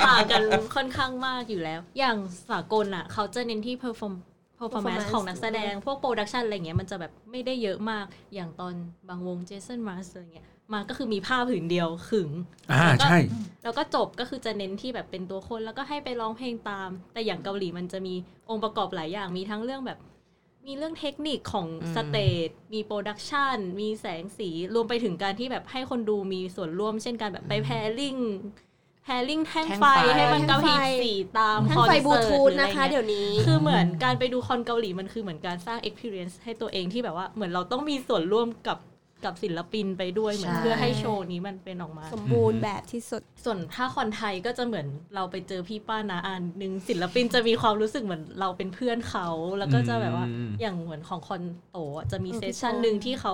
[0.10, 0.42] ต่างกัน
[0.76, 2.18] ค่อนข้างมากอยู่แล้ว อย่าง
[2.50, 4.33] สากลอะ เขาจะเน้นที่ perform performance
[4.72, 8.06] performance ของนักแสดงพวก production อะไรเงี้ยมันจะแบบไม่ได้เยอะมาก
[8.36, 8.74] อย่างตอน
[9.10, 12.30] บางวงเจสันมาสอะไรเงี้ยมาก็คือมีผ้าผืนเดียวขึง
[12.72, 13.20] อ่าแล้วก็ใช่
[13.64, 18.16] แล้วก็จบก็คือจะเน้นที่แบบเป็นตัวคนแล้วก็ให้ไปร้องเพลงตาม แต่อย่างเกาหลีมันจะมี
[18.50, 20.00] องค์ประกอบหลายอย่างมีทั้งเรื่องแบบ
[20.68, 28.18] มีเรื่องเทคนิคของอืม stage มี production มีแสงสีรวมไปถึงการที่แบบให้คนดูมีส่วนร่วมเช่นการแบบไป pairing
[29.04, 38.80] pairing แท่งไฟแท่งไฟให้มันกระพริบแท่งไฟสีตามทั้งคอนเสิร์ตทูธหรืออะไรนะคะเงี้ยเดี๋ยวนี้ คือเหมือนการไปดูคอนเกาหลีมันคือเหมือนการสร้าง experience ให้ตัวเองที่แบบว่าเหมือนเราต้องมีส่วนร่วมกับ
[39.26, 49.28] กับศิลปินไปด้วยเหมือนใช่เพื่อให้โชว์นี้มันเป็นออกมา สมบูรณ์แบบที่สุด ส่วนถ้าคอนไทยก็จะเหมือนเราไปเจอพี่ป้านาอันหนึ่งศิลปินจะมีความรู้สึกเหมือนเราเป็นเพื่อนเขา
[49.60, 53.34] แล้วก็จะแบบว่าอืมอย่างเหมือนของคอนโตอะจะมีเออ session พี่โตหนึ่งที่เขา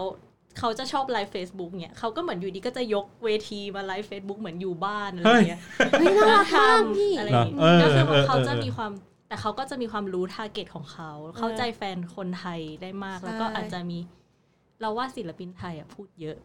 [0.58, 5.62] เขาจะชอบไลฟ์ Facebook เนี่ยเขาก็เหมือนอยู่ดีก็จะยกเวทีมา live Facebook เหมือนอยู่บ้านอะไรอย่างเงี้ย
[6.00, 8.92] เฮ้ยน่ารักมากพี่อะไรอย่างเออเงี้ยก็คือเออเขาจะเออมีความ
[9.28, 13.98] แต่เขาก็จะมีความรู้ target ของเขา เข้าใจแฟนคนไทยได้มาก แล้วก็ใช่อาจจะมี
[14.82, 16.38] เราว่าศิลปินไทยอะพูดเยอะ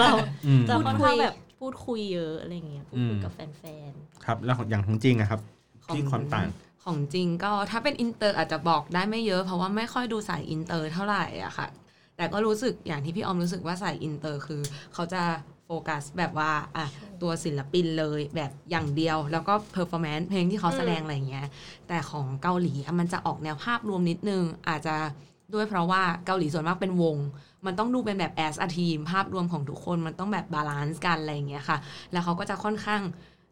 [0.00, 0.14] เรา
[0.46, 3.92] อืมจะพูดค่อนคุข้างยแบบพูดคุยเยอะอะไรอย่างเงี้ยพูดคุยอืมกับแฟน
[4.24, 5.40] ครับ แล้วอย่างของจริงอะครับ
[5.86, 6.48] ของที่ความต่าง
[6.84, 11.68] ของจริงก็ถ้าเป็นอินเตอร์อาจจะบอกได้ไม่เยอะเพราะว่าไม่ค่อยดูสายอินเตอร์เท่าไหร่อะค่ะ
[12.16, 14.62] แต่ก็รู้สึกอย่างที่พี่ออมรู้สึกว่าสายอินเตอร์คือ
[14.94, 15.22] เขาจะ
[15.66, 16.86] โฟกัสแบบว่าอะ
[17.22, 21.46] ตัวศิลปินเลยแบบอย่างเดียว แล้วก็ performance เพลงที่เขาแสดงอะไรอย่างเงี้ย
[21.88, 24.96] แต่ของเกาหลีอะมันจะออกแนวภาพรวมนิดนึง อาจจะ
[25.54, 27.16] ด้วยเพราะว่าเกาหลีส่วนมากเป็นวง
[27.66, 31.78] มันต้องดูเป็นแบบ as a team ภาพรวมของทุกคนมันต้องแบบ balance กันอะไรอย่างเงี้ยค่ะ
[32.12, 33.02] แล้วเขาก็จะค่อนข้าง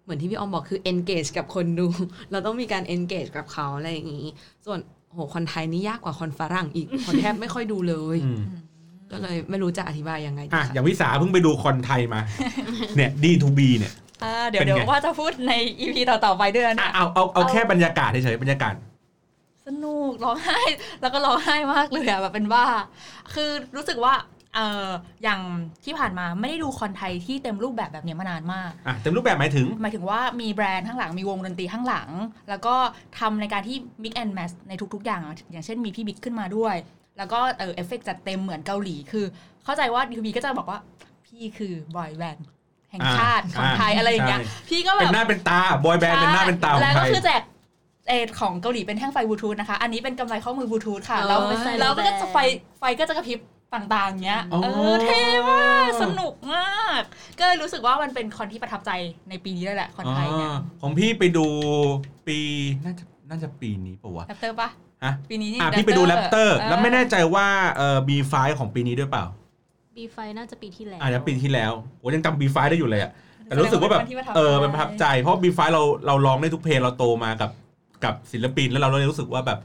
[0.03, 1.87] เหมือนที่พี่ออมบอกคือ engage กับคนดู
[2.31, 4.27] เราต้องมีการ engage กับเขาอะไรอย่างงี้
[4.67, 4.79] ส่วน
[5.15, 8.41] โหคนไทยนี่ยากกว่าคนฝรั่งอีก คนแทบไม่ค่อยดูเลยอืม
[9.13, 12.21] ก็เลยไม่รู้จะอธิบายยังไงดีอะค่ะอย่างวิสาเพิ่งไปดูคอนไทยมา
[12.97, 18.75] เนี่ย D2B เนี่ยอ่าเดี๋ยวเป็นไงเดี๋ยวว่าจะพูดใน EP ต่อๆไปด้วยอะนะเอาเอาเอาแค่บรรยากาศเฉยๆบรรยากาศ
[19.67, 20.61] สนุกร้องไห้
[21.01, 22.65] แล้วก็ร้องไห้มากเลยอะแบบเป็นว่า
[23.35, 24.15] คือรู้สึกว่า
[24.55, 24.89] เออ
[25.23, 25.41] อย่าง
[25.85, 32.09] ที่ผ่านมาไม่ได้ดูคอนไทยที่เต็มรูปแบบแบบเนี้ยมานานมากอะเต็มรูปแบบหมายถึง หมายถึงว่ามี band ข้างหลังมีวงดนตรีข้างหลัง
[32.49, 32.75] แล้วก็
[33.19, 36.75] ทำในการที่ mix and match ในทุกๆ อย่างอะอย่างเช่นมีพี่บิ๊กขึ้นมาด้วย
[37.19, 39.25] แล้วก็เออเอฟเฟกจัดเต็มเหมือนเกาหลีคือ
[39.65, 40.79] เข้าใจว่าดีบีก็จะบอกว่า
[41.27, 42.47] พี่คือบอยแบนด์
[42.91, 47.43] แห่งชาติของไทยอ่าอะไรอย่างเงี้ยใช่พี่ก็แบเป็นบหน้าเป็นตาบอยแบนด์เป็นหน้าเป็นตาของแล้วไทก็ยคือแจก
[48.09, 52.39] เออของเกาหลีเป็นแท่งไฟบลูทูธนะคะ อันนี้เป็นกำไรข้อมือบลูทูธค่ะเออแล้วไม่ใช่แล้วแบก็รนด์จะไฟ
[52.79, 53.39] ไฟก็จะกระพริบ
[53.77, 57.03] ต่างๆเงี้ยอ๋อเออเท่มากสนุกมาก
[57.39, 58.91] ก็เลยรู้สึกว่ามันเป็นคอนที่ประทับใจ
[59.31, 61.47] ในปีนี้เลยแหละคอนไทยเนี่ยอ๋อของพี่ไปดู
[62.27, 62.39] ปี
[62.85, 64.69] น่าจะน่าจะปีนี้ปะวะแรปเตอร์ปะ
[65.05, 73.11] ฮะปีนี้นี่อะพี่ไปดูแรปเตอร์เออแล้วไม่แน่ใจว่าเอ่อบีไฟของปีนี้ด้วยเปล่าๆบีไฟน่าจะปีที่แล้วอาจจะปีที่แล้วโอ้ยังจำบีไฟได้อยู่เลยอะ
[73.45, 77.51] แต่รู้สึกว่าแบบแสดงเป็นคนที่ประทับเออใจเป็นประทับใจเพราะบีไฟเราเราร้องได้ทุกเพลงเราโตมากับ
[78.05, 79.59] กับศิลปินแล้วเราเลยรู้สึกว่าแบบ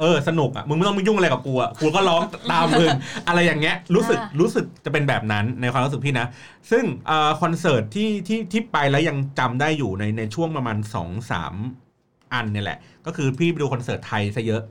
[0.00, 2.88] เออสนุกอะมึงไม่ต้องมายุ่งอะไรกับกูอะกูก็ร้องตามมึง
[3.28, 6.26] อะไรอย่างเงี้ยรู้สึกอ่ารู้สึกจะเป็นแบบนั้นในความรู้สึกพี่นะ
[6.70, 11.54] ซึ่งเอ่อคอนเสิร์ตที่ที่ที่ไปแล้วยังจำได้อยู่ในในช่วงประมาณ2อสาม
[12.32, 14.62] อันเนี่ยแหละ ก็คือพี่ไปดูคอนเสิร์ตไทยซะเยอะ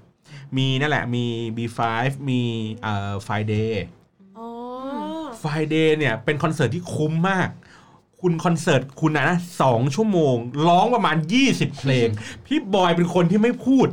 [0.57, 1.25] มีนั่นแหละมี
[1.57, 1.79] B5
[2.29, 2.41] มี
[2.83, 3.71] เอ่อ Friday
[4.37, 4.47] อ๋อ
[5.41, 7.49] Friday เนี่ยเป็นคอนเสิร์ตที่คุ้มมาก
[8.21, 10.35] คุณคอนเสิร์ตคุณนะนะสองชั่วโมง
[10.67, 11.17] ร้องประมาณ
[11.49, 12.07] 20 เพลง
[12.45, 13.87] พี่บอยเป็นคนที่ไม่พูด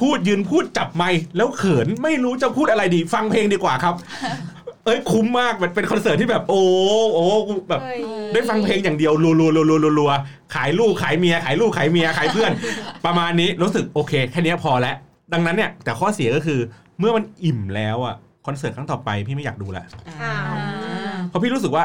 [0.00, 3.94] พูดยืนพูดจับไมค์แล้วเขินไม่รู้จะพูดอะไรดี ฟังเพลงดีกว่าครับ
[4.84, 6.62] เอ้ยคุ้มมากมันเป็นคอนเสิร์ตที่แบบ โอ้
[7.14, 7.24] โอ้
[7.68, 8.00] แบบเอ้ย
[8.32, 10.10] ได้ฟังเพลงอย่างเดียวรัวรัวรัวรัวรัวรัว
[10.54, 12.52] ขายลูกขายเมียขายลูกขายเมียขายเพื่อน
[13.04, 14.96] ประมาณนี้รู้สึกโอเค แค่เนี้ยพอแล้ว
[15.32, 16.60] ดังนั้นเนี่ยแต่ข้อเสียก็คือ
[16.98, 18.14] เมื่อมันอิ่มแล้วอะ
[18.46, 19.84] คอนเสิร์ตครั้งต่อไปพี่ไม่อยากดูแล้ว
[20.22, 20.54] อ้าว
[21.28, 21.84] เพราะพี่รู้สึกว่า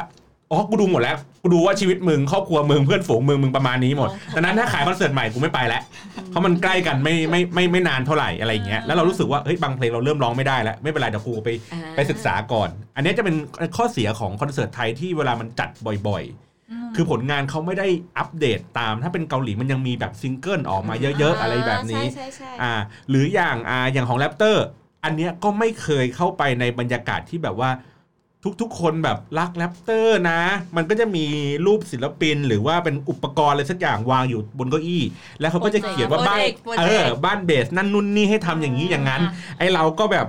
[0.51, 5.81] อ๋อ กูดูหมดแล้ว กูดูว่าชีวิตมึงครอบครัวมึงเพื่อนฝูงมึงมึงประมาณนี้หมดดังนั้นถ้าขายคอนเสิร์ตใหม่กูไม่ไปแล้ว
[6.29, 13.35] เพราะมันใกล้กันไม่ไม่ไม่ไม่นานเท่าไหร่อะไรอย่างเงี้ย แล้วเรารู้สึกว่าเฮ้ยบางเพลงเราเริ่มร้องไม่ได้แล้ว ไม่เป็นไรเดี๋ยวกูไปอ่าไปศึกษาก่อน อันนี้จะเป็น
[13.77, 15.69] ข้อเสียของคอนเสิร์ตไทยที่เวลามันจัด
[16.07, 22.73] บ่อยๆ คือผลงานเขาไม่ได้อัปเดตตาม ถ้าเป็นเกาหลีมันยังมีแบบซิงเกิลออกมาเยอะ ๆ อะไรแบบนี้ใช่ใช่อ่า
[23.09, 24.65] หรืออย่างอ่าอย่างของแรปเตอร์
[25.03, 27.69] อันเนี้ยก็ไม่เคยเข้าไปในบรรยากาศที่แบบว่า
[28.61, 30.41] ทุกๆ คนแบบรักแรปเตอร์นะ
[30.75, 31.25] มันก็จะมี
[31.65, 35.03] รูปศิลปิน หรือว่าเป็นอุปกรณ์อะไรสักอย่างวางอยู่บนเก้าอี้
[35.39, 39.21] แล้วเขาก็จะเขียนว่าบ้าน project project เออบ้าน base นั่นนู่นนี่ให้ทำอย่างนี้อย่างนั้น
[39.57, 40.27] ไอเราก็แบบ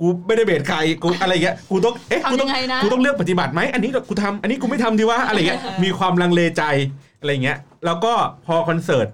[0.00, 6.62] กูไม่ได้ base ใครกูอะไรเงี้ยกูต้องเอ๊ะกูต้องทำยังไงนะกูต้องเลือกปฏิบัติไหมอันนี้กูทำอันนี้กูไม่ทำดีวะอะไรเงี้ยมีความลังเลใจ
[7.20, 8.12] อะไรเงี้ยแล้วก็
[8.46, 9.06] พอคอนเสิร์ต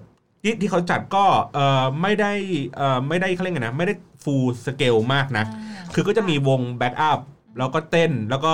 [0.43, 2.31] ที่ที่เขาจัดก็เออไม่ได้
[2.77, 3.93] เออไม่ได้เขาเรียกไงนะไม่ได้
[4.23, 5.45] full scale มากนะ
[5.93, 7.19] คือก็จะมีวง backup
[7.57, 8.53] แล้วก็เต้นแล้วก็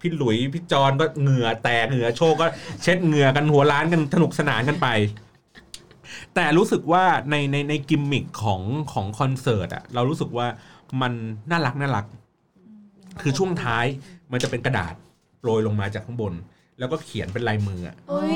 [0.00, 2.46] พี่หลุยพี่จอนก็เหงื่อแตกเหงื่อโชกก็
[2.82, 4.88] เช็ดเหงื่อกันหัวล้านกันสนุกสนานกันไป
[6.34, 8.60] แต่รู้สึกว่าในในในกิมมิคของ
[8.92, 10.46] ของคอนเสิร์ตอะเรารู้สึกว่า
[11.00, 11.12] มัน
[11.50, 12.06] น่ารักน่ารัก
[13.22, 13.84] คือช่วงท้าย
[14.32, 14.94] มันจะเป็นกระดาษ
[15.40, 16.32] โปรยลงมาจากข้างบน
[16.82, 18.34] แล้วก็เขียนเป็นลายมืออะโอ้ย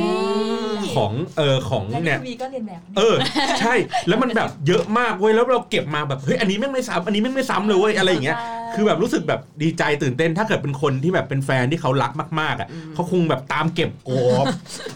[0.95, 3.17] ของเออของและเนี่ยทีวีก็เรียนแบบเออ
[3.61, 3.75] ใช่
[4.09, 8.39] แล้วมันแบบเยอะมากเว้ยแล้วเราเก็บมาแบบเฮ้ยอันนี้แม่งไม่ซ้ำอันนี้แม่งไม่ซ้ำเลยเว้ยอะไรอย่างเงี้ย
[8.75, 14.47] คือแบบรู้สึกแบบดีใจตื่นเต้นถ้าเกิดเป็นคนที่แบบเป็นแฟนที่เขารักมากๆอะเขาคงแบบตามเก็บกอบ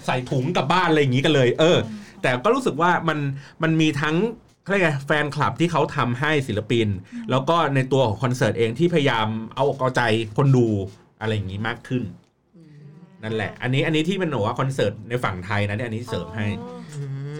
[0.06, 1.78] ใส่ถุงกลับบ้านอะไรอย่างงี้กันเลย เออ
[2.22, 3.18] แต่ก็รู้สึกว่ามัน
[3.62, 4.16] มันมีทั้ง
[4.62, 6.88] เขาเรียกไงแฟนคลับที่เขาทำให้ศิลปิน
[7.30, 10.02] แล้วก็ในตัวของคอนเสิร์ตเองที่พยายามเอาอกเอาใจ
[10.36, 10.66] คนดู
[11.20, 12.02] อะไรอย่างงี้มากขึ้น
[13.24, 16.46] นั่นแหละ อันนี้อันนี้ที่เป็นหนูว่าคอนเสิร์ตในฝั่งไทยนะเนี่ยอันนี้เสริมให้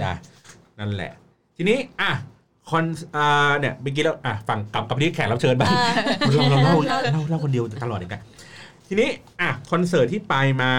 [0.01, 0.13] จ้ะ
[0.81, 1.11] นั่นแหละ
[1.57, 2.11] ทีนี้อะ
[2.71, 2.85] คอน
[3.17, 5.71] อ่าเนี่ยเมื่อกี้เราอะฝั่งกลับกลับที่แขกรับเชิญบ้าง
[6.31, 6.99] เราเราเล่าเล่า
[7.31, 8.21] เล่าคนเดียวตลอดเลยกัน
[8.89, 9.09] ทีนี้
[9.41, 10.73] อะคอนเสิร์ตที่ไปมา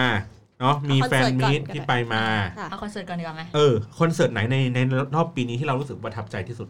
[0.60, 2.22] เนาะมี fan meet ที่ไปมา
[2.58, 4.78] ค่ะเอาคอนเสิร์ตก่อนดีกว่าไหมเออคอนเสิร์ตไหนในใน
[5.14, 6.68] รอบปีนี้ที่เรารู้สึกประทับใจที่สุด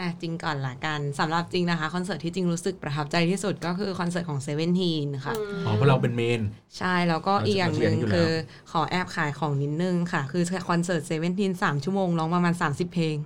[0.00, 5.34] อะจริงก่อนละกันสำหรับจริงนะคะ คอนเสิร์ตที่จริงรู้สึกประทับใจที่สุดก็คือคอนเสิร์ตของเซเว่นทีนค่ะ
[5.66, 6.40] อ๋อเพราะเราเป็น main
[6.78, 8.30] ใช่แล้วก็เราจะอีกอย่างหนึ่งเราจะเรียนอยู่แล้วคือ
[8.70, 13.16] ขอแอบขายของนิดนึงค่ะ คือคอนเสิร์ตเซเว่นทีนสามชั่วโมงร้องประมาณ 30 เพลง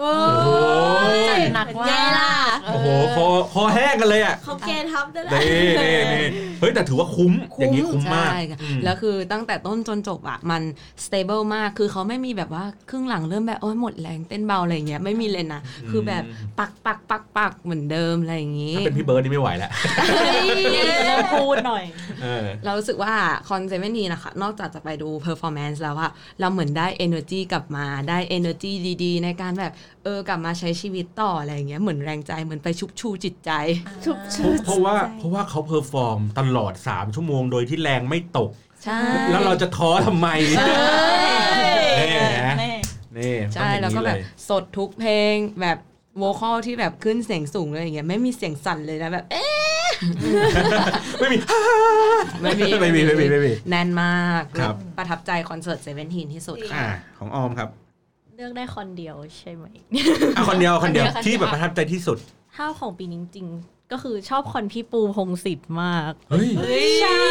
[0.00, 0.12] โอ้
[0.44, 0.54] โอ้
[1.28, 2.32] จัดหนักว่าแย่ล่ะ
[2.66, 2.86] โอ้โห
[3.16, 6.26] คอคอแห้งกันเลยอะเขาเกณฑ์ทับได้แล้วนี่นี่นี่
[6.60, 10.62] เฮ้ยแต่ถือว่าคุ้มอย่างนี้คุ้มมากใช่ค่ะอืมแล้วคือตั้งแต่ต้นจนจบอะมัน
[11.04, 15.60] stable มากคือเขาไม่มีแบบว่าครึ่งหลังเริ่มแบบโอ้ยหมดแรงเต้นเบาอะไรอย่างเงี้ยไม่มีเลยนะ
[15.90, 16.22] คือแบบ
[16.58, 19.70] ปักปักปักปักเหมือนเดิมอะไรอย่างงี้ถ้าเป็นพี่เบิร์ดนี่ไม่ไหวแล้ว
[21.34, 21.84] พูดหน่อย
[22.22, 23.12] เออเรารู้สึกว่า
[23.48, 26.10] คอนเซเว่นทีนะคะนอกจากจะไปดู performance แล้วอะ
[26.40, 28.72] เราเหมือนได้ energy กลับมาได้ energy
[29.04, 29.72] ดีๆ ในการแบบ
[30.04, 33.50] เออกลับมาใช้ชีวิตต่ออะไรอย่างเงี้ยเหมือนแรงใจเหมือนไปชุบชูจิตใจ
[34.04, 38.50] ชุบเพชุราะบเพราะว่าเพราะว่าเขา perform ตลอด 3 ชั่วโมงโดยที่แรงไม่ตก
[38.84, 39.00] ใช่
[39.30, 40.66] แล้วเราจะท้อทำไมใช่
[41.98, 42.08] นี่
[42.46, 42.74] นะแน่
[43.18, 45.78] นี่ใช่ต้องแล้วอย่างก็นี้แบเลบยสดทุกเพลงแบบ
[46.18, 49.90] vocal ที่แบบขึ้นเสียงสูงเลยอย่างเงี้ยไม่มีเสียงสั่นเลยนะแบบเอ๊ะ
[51.20, 51.36] ไม่มี
[52.42, 56.86] ไม่มีไม่มีไม่มีไม่มีแน่นมากครับประทับใจคอนเสิร์ต Seventeen ที่สุดค่ะอ่า
[57.18, 57.68] ของออมครับ
[58.40, 59.66] เลือกได้คนเดียวใช่ไหม
[60.36, 62.18] อะคนเดียวคนเดียวที่แบบประทับใจที่สุด
[62.56, 66.48] ถ้าของปีนี้จริงๆก็คือชอบคอนพี่ปูพงษ์สิทธิ์มากเฮ้ย
[67.02, 67.22] ใช่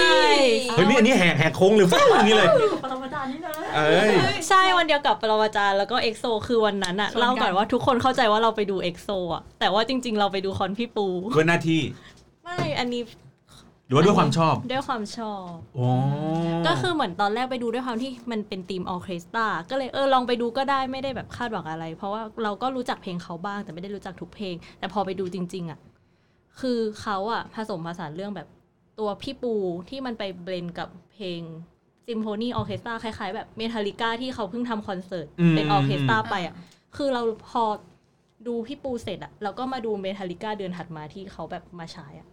[0.72, 2.50] เฮ้ยนี่อันนี้แหกแหกโค้งเลยฟ้าอย่างนี้เลย
[2.84, 4.12] ปรมาจารย์นี่นะเอ้ย
[4.48, 11.82] ใช่วันเดียวกับปรมาจารย์แล้วก็ EXO คือวันนั้นอะชนกันเล่าก่อนว่าทุกคนเข้าใจว่าเราไปดู EXO อะแต่ว่าจริง ๆ เราไปดูคอนพี่ปูด้วยหน้าที่
[12.44, 13.02] ไม่อันนี้
[13.90, 15.90] หรือว่าด้วยความชอบ ด้วยความชอบอ๋อ
[16.68, 25.80] ก็คือเหมือนตอนแรกไปดูด้วยความที่มันเป็นทีมออร์เคสตราก็เลยเออลองไปดูก็ได้ไม่ได้แบบคาดหวังอะไร เพราะว่าเราก็รู้จักเพลงเขาบ้าง แต่ไม่ได้รู้จักทุกเพลง แต่พอไปดูจริง ๆอะ
[26.60, 28.48] คือเขาอะผสมผสานเรื่องแบบ
[29.00, 29.54] ตัวพี่ปู
[29.90, 31.42] ที่มันไป blend กับเพลง
[32.08, 36.56] ซิมโฟนีออร์เคสตราคล้ายๆแบบเมทัลิก้าที่เขาเพิ่งทำคอนเสิร์ตเป็นออร์เคสตราไปอะ
[36.98, 37.64] คือเราพอ
[38.48, 42.28] ดูพี่ปูเสร็จอะแล้วก็มาดูเมทัลิก้าเดือนถัดมาที่เขาแบบมาฉายอะ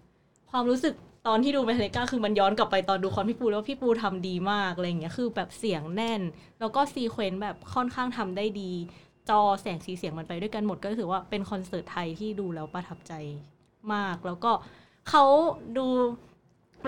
[0.51, 0.95] ความรู้สึก
[1.27, 6.21] ตอนที่ดูเมทัลิก้าคือมันย้อนกลับไปตอนดูคอนพี่ปูแล้วพี่ปูทำดีมากอะไรอย่างเงี้ยคือแบบเสียงแน่น
[6.61, 8.73] แล้วก็ sequence แบบค่อนข้างทำได้ดี
[9.29, 13.13] จอแสงสีเสียงมันไปด้วยกันหมดก็ถือว่าเป็นคอนเสิร์ตไทยที่ดูแล้วประทับใจ
[13.93, 14.51] มาก แล้วก็
[15.11, 15.25] เขา
[15.79, 15.87] ดู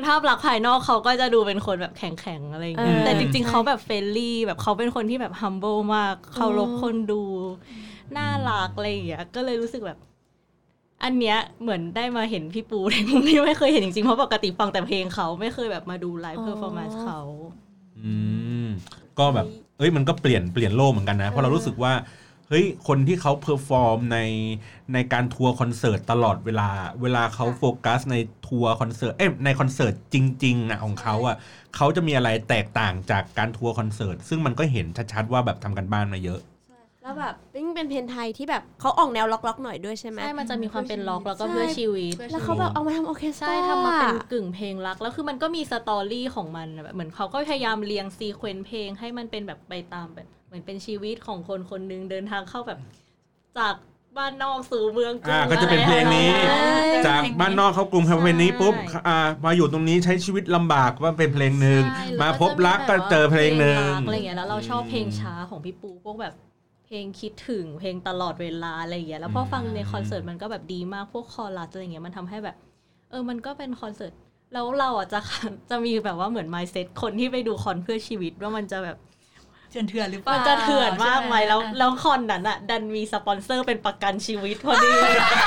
[0.07, 7.23] ภาพลักษณ์ภายนอกเขาก็จะดูเป็นคนแบบแข็งๆอะไรอย่างเงี้ยเออแต่จริงๆเขาแบบ friendly แบบเขาเป็นคนที่แบบ humble มากเคารพคนดู
[8.17, 9.99] น่ารักอะไรอย่างเงี้ยก็เลยรู้สึกแบบ
[11.05, 17.21] อันเนี้ยเหมือนได้มาเห็นพี่ปูในมุมที่ไม่เคยเห็นจริงๆ เพราะปกติฟังแต่เพลงเขาไม่เคยแบบมาดู live performance เขา
[18.01, 18.13] อื
[18.65, 18.67] ม
[19.19, 19.47] ก็แบบ
[19.79, 21.93] เอ้ยมันก็เปลี่ยนเปลี่ยนโลกเหมือนกันนะ เพราะเรารู้สึกว่า
[22.49, 24.19] เฮ้ยคนที่เขา perform ใน
[24.93, 26.69] ในการทัวร์คอนเสิร์ตตลอดเวลา
[27.03, 28.17] เวลาเขาโฟกัสใน
[28.49, 31.37] ทัวร์คอนเสิร์ตเอ้ยในคอนเสิร์ตจริงๆนะของเขาอะ
[31.77, 36.41] เขาจะมีอะไรแตกต่างจากการทัวร์คอนเสิร์ตซึ่งมันก็เห็นชัดๆว่าแบบทำการบ้านมาเยอะ
[37.09, 52.79] แล้วแบบยิ่งเป็นเพลงไทยที่แบบเขาออกแนวร็อกๆหน่อยด้วยใช่ไหมใช่ มันจะมีความเป็นร็อกแล้วก็ใช่เพื่อชีวิต แล้วเขาแบบเอามาทำโอเคสตราใช่ทำมาเป็นกึ่งเพลงรัก แล้วคือมันก็มี story ของมันอะแบบเหมือนเขาก็พยายามเรียง sequence เพลงให้มันเป็นแบบไปตามแบบเหมือนเป็นชีวิตของคนคนหนึ่งเดินทางเข้าแบบ
[53.59, 53.75] จาก
[54.17, 66.35] บ้านนอกสู่เมืองกรุงอ่าก็จะเป็นเพลงนี้อะไรอย่างเงี้ยจากบ้านนอกเข้ากรุงทำเพลงนี้ปุ๊บใช่อ่ามาอยู่ตรงนี้ใช้ชีวิตลำบากว่าเป็นเพลงหนึ่งใช่มาแล้วพบรักก็เจอเพลงหนึ่งรักอะไรอย่างเงี้ยแล้วเราชอบเพลงช้าของพี่ปูพวกแบบ
[66.89, 72.57] เพลงคิดถึงเพลงตลอดเวลาอะไรอย่างเงี้ยแล้วพอฟังในคอนเสิร์ตมันก็แบบดีมากพวกคอรัสอะไรอย่างเงี้ยมันทำให้แบบ
[73.11, 74.13] เออมันก็เป็นคอนเสิร์ต
[74.53, 75.21] แล้วเราอะจะ
[75.71, 78.99] จะมีแบบว่าเหมือน mindset คนที่ไปดูคอนเพื่อชีวิตว่ามันจะแบบ
[79.71, 84.91] เถื่อนเถื่อนๆหรือเปล่ามันจะเถื่อนมากไหมใช่แล้วแล้วคอนนั้นอะ ดันมีสปอนเซอร์เป็นประกันชีวิตพอดี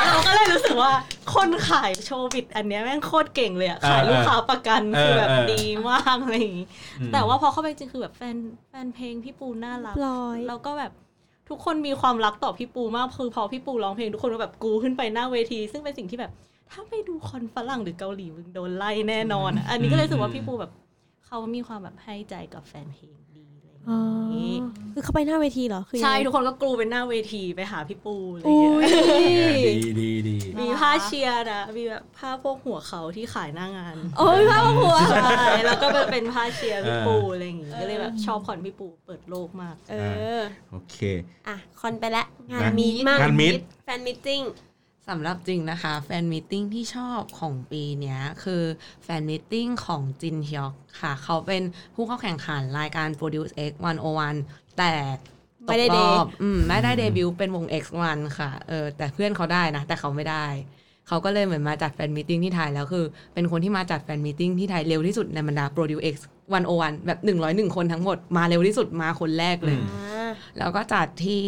[0.08, 0.92] เราก็เลยรู้สึกว่า
[1.36, 6.68] คนขายโชว์บิดอันเนี้ยแม่งโคตรเก่งเลยอะขายลูกค้าประกันคือแบบเออเออดีมากอะไรอย่างงี้
[7.00, 8.38] อืมแต่ว่าพอเข้าไปจริงคือแบบแฟน
[8.70, 10.92] แฟนเพลงพี่ปูน่ารักร้อยแล้วก็แบบ
[11.52, 16.32] ทุกคนมีความรักต่อพี่ปูมากคือพอพี่ปูร้องเพลงทุกคนก็แบบกูขึ้นไปหน้าเวที ซึ่งเป็นสิ่งที่แบบ
[16.72, 20.72] ถ้าไปดูคอนฝรั่งหรือเกาหลีมึงโดนไล่แน่นอนอะอันนี้ก็เลยรู้สึกว่าพี่ปูแบบ
[21.26, 23.21] เขามีความแบบให้ใจกับแฟนเพลง
[24.94, 39.96] คือเขาไปหน้าเวทีเหรอคือยังใช่ไงทุกคนก็กรูเป็นหน้าเวทีไปหาพี่ปูอะไรอุ้เงี้ยยดีดีดีมีผ้าเชียร์นะมีแบบผ้าพวกหัวเขาที่ขายหน้างาน โอ้ยภาพหัวใช่แล้วก็แบบเป็นผ้าเชียร์พี่ปูอะไรอย่างงี้ก็เลยแบบชอบคอนพี่ปูเปิดโลภมาก เอ
[40.40, 40.42] อ
[40.72, 40.98] โอเค
[41.48, 43.54] อะคอนไปแล้วงานงานมีมากงาน meet
[43.86, 44.42] fan meeting
[45.12, 48.64] สำหรับจริงนะคะ fan meeting ที่ชอบของปีเนี้ยคือ
[49.04, 51.64] fan meeting ของจินฮยอกค่ะ เขาเป็น
[51.96, 53.72] ผู้เข้าแข่งขันรายการ Produce X
[54.26, 54.94] 101 แต่
[55.70, 60.46] ตไม่กได้รเดอบอืมไม่ได้เดบิวต์เป็นวง X1 ค่ะ เออ แต่เพื่อนเขาได้นะ แต่เขาไม่ได้
[61.08, 66.16] เขาก็เลยเหมือนมาจัด fan meeting ที่ไทยแล้วคือ เป็นคนที่มาจัด fan meeting ที่ไทยเร็วที่สุดในบรรดา Produce X
[66.62, 67.20] 101 แบบ
[67.70, 71.44] 101 คนทั้งหมดมาเร็วที่สุดมาคนแรกเลยอืมอ่าแล้วก็จัดที่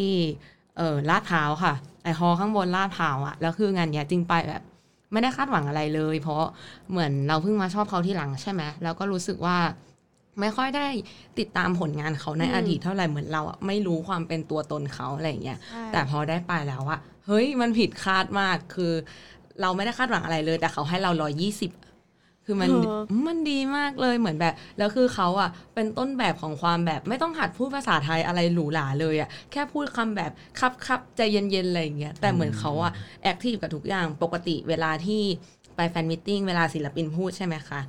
[0.78, 1.74] เออลาดพร้าวค่ะ
[2.04, 4.64] ไอฮอลล์ข้างบนลาดพร้าวอะแล้วคืองานเนี้ยจริงไปแบบ
[5.12, 6.44] ไม่ได้คาดหวังอะไรเลย เพราะ
[6.92, 9.58] เหมือนเราเพิ่งมาชอบเขาที่หลังใช่ไหมแล้วก็รู้สึกว่า
[10.40, 10.88] ไม่ค่อยได้
[11.40, 18.94] ติดตามผลงานเขาในอืมอดีตเท่าไหร่เหมือนเราอะไม่รู้ความเป็นตัวตนเขาอะไรอย่างเงี้ยใช่แต่พอได้ไปแล้วอะเฮ้ยมันผิดคาดมากคือ
[19.62, 21.72] เราไม่ได้คาดหวังอะไรเลย แต่เขาให้เราร้อยี่สิบ
[22.46, 32.92] คือมันเออมันดีมากเลยเหมือนแบบ แล้วคือเขาอะเป็นต้นแบบของความแบบไม่ต้องหัดพูดภาษาไทยอะไรหรูหราเลยอะแค่พูดคำแบบครับครับใจเย็นๆอะไรอย่างเงี้ยแต่เหมือนเขาอะ
[33.24, 35.22] active กับทุกอย่างปกติเวลาที่
[35.76, 37.80] ไป fan meeting เวลาศิลปินพูดใช่ไหมคะ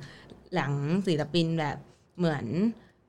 [0.53, 0.71] หลัง
[1.07, 1.77] ศิลปินแบบ
[2.17, 2.45] เหมือน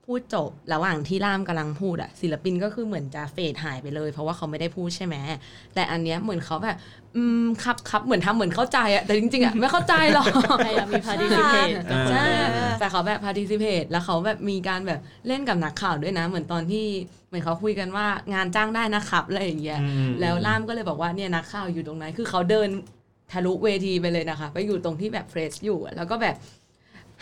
[0.06, 5.16] พูดจบระหว่างที่ล่ามกำลังพูดอะศิลปินก็คือเหมือนจะ fade หายไปเลย เพราะว่าเขาไม่ได้พูดใช่ไหม
[5.74, 6.76] แต่อันเนี้ยเหมือนเขาแบบ
[7.16, 10.26] อืมครับครับเหมือนทำเหมือนเข้าใจอะแต่จริงๆอะไม่เข้าใจหรอก
[10.66, 12.24] พยายามมี participate กับคนใช่
[12.56, 16.86] อื่นแต่เขาแบบ participate แล้วเขาแบบมีการแบบเล่นกับนักข่าวด้วยนะ เหมือนตอนที่
[17.28, 22.68] เหมือนเขาคุยกันว่างานจ้างได้นะครับอะไรอย่างเงี้ยอืมแล้วล่ามก็เลยบอกว่าเนี่ยนักข่าวอยู่ตรงไหนคือเขาเดิน
[23.32, 26.36] ทะลุเวทีไปเลยนะคะ ไปอยู่ตรงที่แบบเฟรชอยู่อะแล้วก็แบบ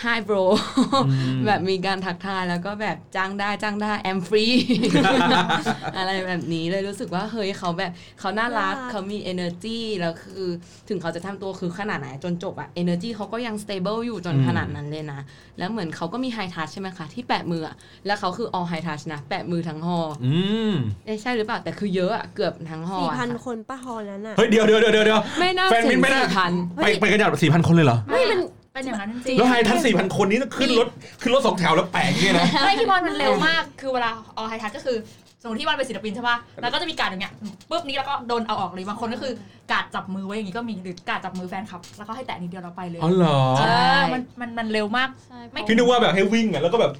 [0.03, 0.43] hi bro
[1.47, 4.55] แบบมีการทักทายแล้วก็แบบจ้างได้จ้างได้ I'm free
[5.97, 10.49] อะไรแบบนี้เลยรู้สึกว่าเฮ้ยเขาแบบเขาน่ารักน่ารักเขามี energy แล้วคือ
[10.89, 15.21] ถึงเขาจะทำตัวคือขนาดไหนจนจบอะ energy เขาก็ยัง stable อยู่จนอืมขนาดนั้นเลยนะ
[15.59, 17.77] แล้วเหมือนเขาก็มี high touch ใช่ไหมคะ ที่แปะมืออะ
[18.07, 20.37] แล้วเขาคือ all high touch นะ แปะมือทั้งหออื
[20.71, 20.73] ม
[21.07, 28.41] เอ๊ะใช่หรือเปล่าแต่คือเยอะอะเกือบทั้งหอสี่อะพันค่ะคนป้าฮอลนั้นอะเฮ้ยเดี๋ยวเดี๋ยวเดี๋ยวเดี๋ยวไม่น่าแฟนมิถึตงไม่น่าสี่พันไปไปกันอย่างสี่พันคนเลยเหรอไม่มัน
[28.75, 30.89] เป็นอย่างนั้นจริงแล้วไฮทัชสี่พันคนนี้ต้องขึ้นรถ
[31.23, 34.97] ขึ้นรถสองแถวแล้วแปลกเนี่ยนะไม่ที่บอลมันเร็วมากคือเวลาออไฮทัชก็คือ
[35.43, 37.33] สมมติที่บอลเป็นศิลปินใช่ป่ะ แล้วก็จะมีการดอย่างเงี้ย
[37.71, 39.33] ปุ๊บนี้แล้วก็โดนเอาออกเลยบางคนก็คือ
[39.73, 43.63] การดจับมือไว้อย่างงี้ก็มีหรือการดจับมือแฟนคลับ แล้วก็ให้แตะนิดเดียวเราไปเลย อ๋อเหรอเอ
[43.99, 46.93] อมันมันมันเร็วมากใช่ไม่พี่นึกว่าแบบให้วิ่งอะแล้วก็แบบ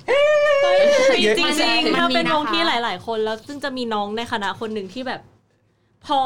[1.15, 5.21] จริงมันจริงมันถ้ามีเป็นวงนะคะที่หลาย ๆ คนแล้วซึ่งจะมีน้องในคณะคนหนึ่งที่แบบ
[6.07, 6.19] พอ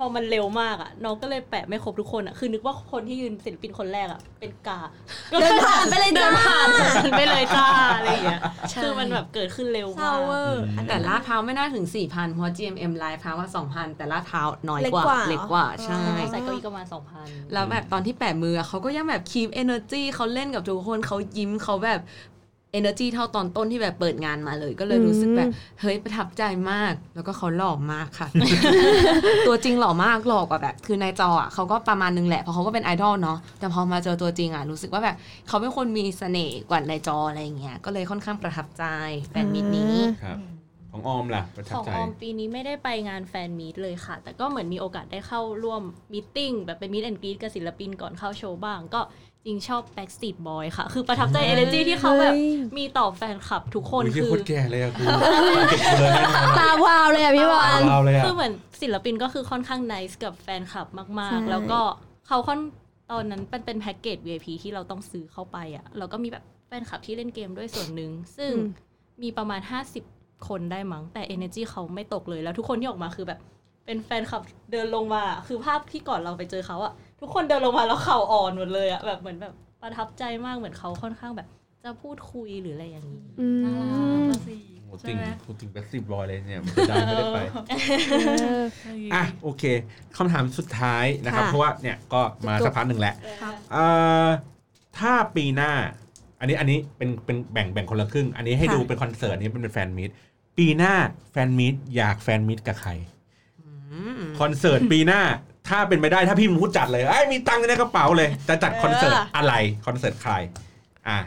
[0.00, 4.80] พอมันเร็วมากอะน้องก็เลยแปะไม่ครบทุกคนอะคือนึกว่าคนที่ยืนศิลปินคนแรกอะเป็นกา
[5.30, 6.60] เดินผ่านไปเลยเดิจ้านผ่า
[7.08, 22.00] นไปเลยจ้าอะไรอย่างเงี้ยใช่คือมันแบบเกิดขึ้นเร็วเศร้ามากเวอร์อืมแต่ลาดพร้าวไม่น่าถึง4,000เพราะ GMM Live House ว่า2,000 แต่ลาดพร้าวน้อยกว่าเล็เล็กกกกว่าว่าเหรอใช่ใส่เก้าอี้ก็ประมาณสองพันแล้วแบบตอนที่แปะมืออะเขาก็ยังแบบ keep energy เขาเล่นกับทุกคนเขายิ้มเขาแบบ
[22.72, 25.48] energy เท่าตอนต้นที่แบบเปิดงานมาเลย ก็เลยรู้สึกแบบ
[25.80, 28.28] เฮ้ยประทับใจมาก แล้วก็เขาหล่อมากค่ะ
[29.46, 35.16] ตัวจริงหล่อมากหล่อกว่าแบบ คือในจออะเขาก็ประมาณนึงแหละเพราะเขาก็เป็นไอดอลเนาะแต่พอมาเจอตัวจริงอะรู้สึกว่าแบบ
[35.48, 38.84] เขาเป็นคนมีเสน่ห์กว่าในจออะไรอย่างเงี้ยก็เลยค่อนข้างประทับใจ
[39.30, 40.38] fan meet นี้ครับ
[40.92, 49.00] ของออมล่ะประทับของใจออมปีนี้ไม่ได้ไปงาน fan meet เลยค่ะ แต่ก็เหมือนมีโอกาสได้เข้าร่วม meeting แบบเป็น meet and greet กับศิลปินก่อนเข้าโชว์บ้าง ก็
[49.48, 55.02] จริงชอบ Backstreet Boy ค่ะ คือประทับใจ energy ที่เขาแบบเฮ้ยมีต่อแฟนคลับทุกคนโอ้ยคือโคตรแก่เลยอะกู
[55.70, 61.80] เก็บเลยแน่นอนตาวาวเลยอะพี่บอลเราเลยอะคือเหมือนศิลปินก็คือค่อนข้าง nice กับแฟนคลับมากใช่ๆแล้วก็
[62.26, 62.60] เขาค่อน
[63.10, 68.52] ตอนนั้นเป็นเป็นแพ็กเกจ VIP ที่เราต้องซื้อเข้าไปอะแล้วก็มีแบบแฟนคลับที่เล่นเกมด้วยส่วนหนึ่ง ซึ่ง
[69.22, 69.60] มีประมาณ
[70.04, 73.40] 50 คนได้มั้ง แต่ energy เขาไม่ตกเลย แล้วทุกคนที่ออกมาคือแบบ
[73.86, 81.48] เป็นแฟนคลับเดินลงมา คือภาพที่ก่อนเราไปเจอเขาอะ ทุกคนเดินลงมาแล้วเข่าอ่อนหมดเลยอะแบบเหมือนแบบประทับใจมากเหมือนเขาค่อนข้างแบบ
[81.84, 83.72] จะพูดคุยหรืออะไรอย่างนี้อืมน่า
[84.30, 87.38] รักสิโอ้ใช่ติ่งไหมกูติ่งแบ็คสิบบอยเลยเนี่ยไม่ได้ไม่ได้ไป
[87.70, 88.14] เอ
[88.60, 88.62] อ
[89.14, 89.62] อะโอเค
[90.16, 93.84] คำถามสุดท้ายนะครับค่ะเพราะว่าเนี่ยก็มาสักพักหนึ่งแล้วครับเอ่
[94.26, 94.28] อ
[94.98, 95.72] ถ้าปีหน้า
[96.40, 100.10] อันนี้อันนี้เป็นเป็นแบ่งแบ่งคนละครึ่ง อันนี้ให้ค่ะดูเป็นคอนเสิร์ตอันนี้เป็นแฟนมีต
[100.58, 100.94] ปีหน้า
[101.32, 102.90] แฟนมีตอยากแฟนมีตกับใคร
[104.40, 105.22] คอนเสิร์ตปีหน้า
[105.68, 109.54] ถ้าเป็นไปได้ถ้าพี่มึงพูดจัดเลยไอ้ยมีตังค์ในกระเป๋าเลย จะจัดคอนเสิร์ตอะไร
[109.86, 110.32] คอนเสิร์ตใคร
[111.08, 111.18] อะ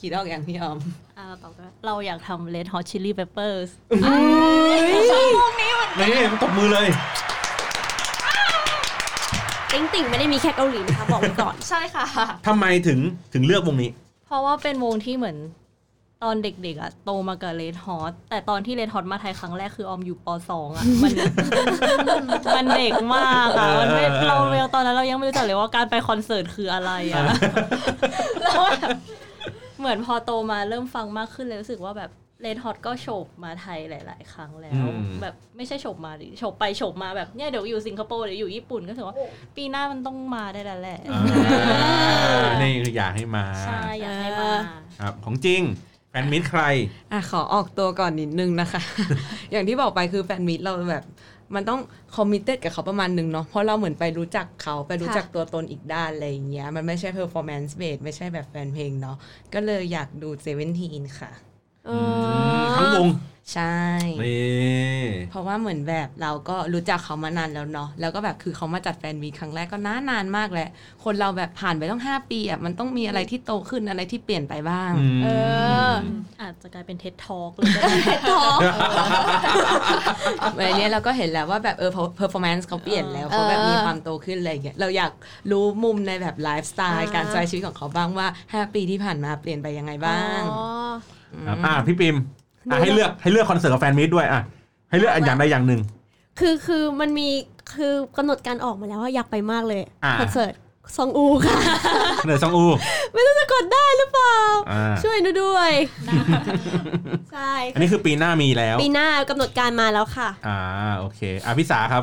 [0.00, 0.78] คิดออกอย่างพี่ออม
[1.18, 3.70] อ่าตอบว่าเราอยากทำ Red Hot Chili Peppers
[5.98, 6.88] นี่ตบมือเลย
[9.72, 12.04] ติ๊งติ่งไม่ได้มีแค่เกาหลีนะคะบอกไว้ก่อน ใช่ค่ะ
[12.46, 12.98] ทำไมถึง
[13.34, 13.90] ถึงเลือกวงนี้
[14.26, 15.36] เพราะว่าเป็นวงที่เหมือน
[16.24, 21.12] ตอนเด็กๆอะโตมากับเลดฮอตแต่ตอนที่เลดฮอตมาไทยครั้งแรกคือออมอยู่ป .2 อะมัน
[22.56, 27.24] มันเด็กมากอะมันไม่เออเราเราตอนนั้นเรายังไม่รู้จักเลยว่าการไปคอนเสิร์ตคืออะไรอะ
[28.42, 28.96] แล้วแบบ
[29.78, 32.10] เหมือนพอโตมาเริ่มฟังมากขึ้นเลยรู้สึกว่าแบบ
[32.42, 39.16] Red Hot ก็โฉบมาไทยหลาย ๆ ครั้งแล้วอืมแบบไม่ใช่โฉบมาดิโฉบไปโฉบมาแบบเนี่ยเดี๋ยวอยู่สิงคโปร์เดี๋ยวอยู่ญี่ปุ่นก็ถือว่า
[39.56, 44.50] ปีหน้ามันต้องมาได้แล้วแหละอ่านี่คืออยากให้มา ใช่ อยากให้มา
[45.00, 45.62] ครับ ของจริง
[46.10, 46.62] fan meet ใคร
[47.12, 48.82] อะขอออกตัวก่อนนิดนึงนะคะ
[49.52, 51.04] อย่างที่บอกไปคือ fan meet เราแบบ
[51.54, 51.80] มันต้อง
[52.16, 59.16] committed กับเขาประมาณหนึ่งเนาะเพราะเราเหมือนไปรู้จักเขาไปรู้จักตัวตนอีกด้านอะไรอย่างเงี้ยมันไม่ใช่ performance based ไม่ใช่แบบแฟนเพลงเนาะ
[59.54, 61.49] ก็เลยอยากดูเซเว่นทีนค่ะอ๋อ
[62.76, 63.08] ทั้งวง
[63.54, 63.80] ใช่
[64.24, 70.68] นี่เพราะว่าเหมือนแบบเราก็รู้จักเขามานานแล้วเนาะแล้วก็แบบคือเขามาจัดแฟนมีตครั้งแรกก็นานนานมากแหละ
[71.04, 74.92] คนเราแบบผ่านไปต้อง5ปีอะมันต้องมีอะไรที่โตขึ้นอะไรที่เปลี่ยนไปบ้าง
[75.24, 75.28] เอ
[75.88, 75.90] อ
[76.40, 78.58] อาจจะกลายเป็นเท็ดทอกเลยก็ได้ท้อง
[80.56, 81.90] วันนี้เราก็เห็นแล้วว่าแบบเออ
[82.20, 85.12] performance เขาเปลี่ยนแล้วเขาแบบมีความโตขึ้นอะไรอย่างเงี้ยเราอยาก
[85.50, 90.66] รู้มุมในแบบไลฟ์สไตล์อ่าการใช้ชีวิตของเขาบ้างว่า 5 ปีที่ผ่านมาเปลี่ยนไปยังไงบ้างอ๋อ
[91.46, 92.16] ครับอะพี่ปิม
[92.70, 94.40] อะให้เลือกให้เลือกคอนเสิร์ตกับแฟนมิตรด้วยอะ
[94.90, 95.80] ให้เลือกอันอย่างใดอย่างหนึ่ง
[96.40, 97.28] คือคือมันมี
[97.74, 100.54] คือกำหนดการออกมาแล้วว่าอยากไปมากเลยอ่า คอนเสิร์ต
[100.96, 101.58] ซองอูค่ะ
[102.26, 102.64] เนอร์ซองอู
[103.12, 104.36] ไม่รู้จะกดได้หรือเปล่า
[104.70, 105.70] อ่า ช่วยหนูด้วย
[107.32, 110.58] ใช่อันนี้คือปีหน้ามีแล้ว ปีหน้ากำหนดการมาแล้วค่ะ อ่า
[110.98, 112.02] โอเคอะพี่สาครับ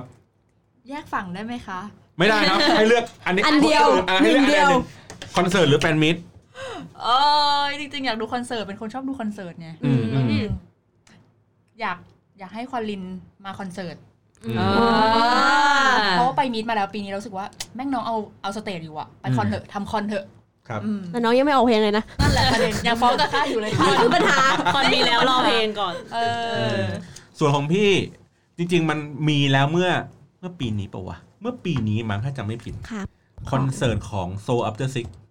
[0.90, 1.80] แยกฝั่งได้ไหมคะ
[2.18, 4.84] ไม่ได้ครับ ให้เลือกอันนี้อันเดียวอะให้เลือกหนึ่งเดียว อันหนึ่ง
[5.36, 6.20] คอนเสิร์ตหรือ fan meet
[7.02, 7.08] เอ
[7.60, 10.48] อจริงๆ อยากดูคอนเสิร์ตเป็นคนชอบดูคอนเสิร์ตไงอืมอืมอืม
[11.80, 11.98] อยาก
[12.39, 13.04] อยากให้ควอลิน
[13.46, 13.96] มาคอนเสิร์ต
[14.46, 14.70] อืมอ่า
[16.12, 20.26] เพราะว่าไปมีดมาแล้วปีนี้เรารู้สึกว่าแม่งน้องเอาเอา stage อยู่อะไปคอนเถอะทำคอนเถอะ
[20.67, 24.38] ครับ อืมแต่น้องยังไม่ออกเพลงเลยนะนั่นแหละประเด็นยังฟ้องกับข้าอยู่เลยค่ะคือปัญหา
[24.74, 26.17] คอนมีแล้วรอเพลงก่อน เอ
[26.80, 26.84] อ
[27.39, 27.89] ส่วนของพี่
[28.58, 29.89] จริง ๆ มันมีแล้วเมื่อ
[30.39, 33.08] เมื่อปีนี้ปะวะ เมื่อปีนี้มั้งถ้าจำไม่ผิดครับ
[33.52, 35.27] คอนเสิร์ตของ Soul After Six อ๋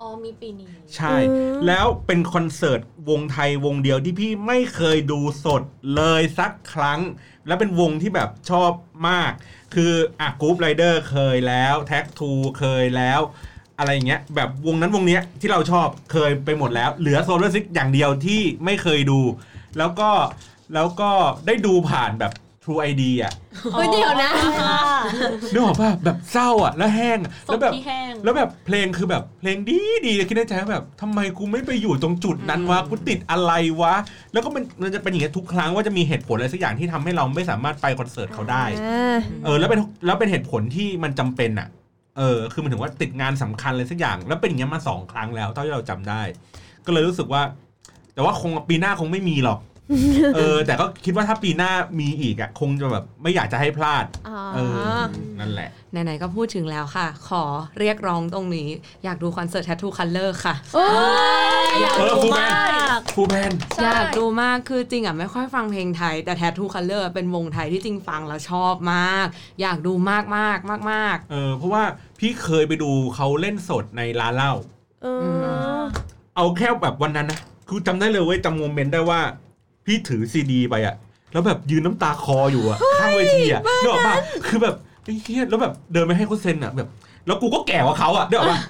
[0.00, 2.80] อมีปีนี้ ใช่อืมแล้วเป็นคอนเสิร์ต
[3.10, 5.62] วงไทยวงเดียวที่พี่ไม่เคยดูสด
[5.94, 7.00] เลยสักครั้ง
[7.46, 8.72] แล้วเป็นวงที่แบบชอบ
[9.08, 9.32] มาก
[9.74, 13.20] คืออะ Groove Riders เคยแล้วแท็กทูเคยแล้ว
[13.78, 19.20] อะไรอย่างเงี้ยแบบวงนั้นวงเนี้ยที่เราชอบเคยไปหมดแล้ว เหลือโซลาร์ซิกอย่างเดียวที่ไม่เคยดู
[19.78, 20.10] แล้วก็
[20.74, 21.10] แล้วก็
[21.46, 22.32] ได้ดูผ่านแบบ
[22.68, 23.32] True ID อะ
[23.72, 24.30] เฮ้ยเดี๋ยวนะ
[25.52, 33.94] นึกออกป่ะแบบเศร้าอะแล้วแห้งอะศแล้วพแบบที่แห้งแล้วแบบเพลงคือแบบเพลงดีดีคิดในใจว่าแบบทำไมกูไม่ไปอยู่ตรงจุดนั้นวะกูติดอะไรวะ
[34.32, 38.64] แล้วก็มันมันจะเป็นอย่างเงี้ยทุกครั้งว่าจะมีเหตุผลอะไรสักอย่างที่ทำให้เราไม่สามารถไปคอนเสิร์ตเขาได้
[39.44, 41.68] เออแล้วเป็นแล้วเป็นเหตุผลที่มันจำเป็นอะ
[42.18, 46.22] เออคือมันถึงว่าติดงานสำคัญเลยสักอย่าง แล้วเป็นอย่างเงี้ยมาสองครั้งแล้วเท่าที่เราจำได้
[46.86, 47.42] ก็เลยรู้สึกว่า
[48.14, 49.58] แต่ว่าคงปีหน้าคงไม่มีหรอก
[50.36, 54.58] เออ แต่ก็คิดว่าถ้าปีหน้ามีอีกอะคงจะแบบไม่อยากจะให้พลาดอ๋อเอ
[54.98, 55.02] อ
[55.40, 57.42] นั่นแหละ ไหนๆก็พูดถึงแล้วค่ะ ขอ
[57.78, 58.68] เรียกร้องตรงนี้
[59.04, 60.84] อยากดูคอนเสิร์ต Tattoo Color ค่ะโอ้
[61.64, 61.66] ย
[61.98, 62.52] เออฟูลแบน
[63.14, 69.26] ฟูลแบนใช่อยากดูมากคือจริงอะไม่ค่อยฟังเพลงไทย แต่ Tattoo Color เป็นวงไทยที่จริงฟังแล้วชอบมาก
[69.60, 71.82] อยากดูมากมากมากมากเออเพราะว่า
[72.18, 74.52] พี่เคยไปดูเขาเล่นสดในร้านเหล้า
[75.02, 75.06] เอ
[75.78, 75.82] อ
[76.36, 79.20] เอาแค่แบบวันนั้นนะคือจำได้เลยเว้ยจำโมเมนต์ได้ว่า
[79.86, 80.94] พี่ถือซีดีไปอะ
[81.32, 84.14] แล้วแบบยืนน้ำตาคออยู่อะข้างเวทีอะนึกออกปะ
[84.46, 84.74] คือแบบ
[85.04, 86.88] ไอ้เหี้ยแล้วแบบเดินไปให้เขาเซ็นอะแบบ
[87.26, 88.60] แล้วกูก็แก่กว่าเขาอะนึกออกปะ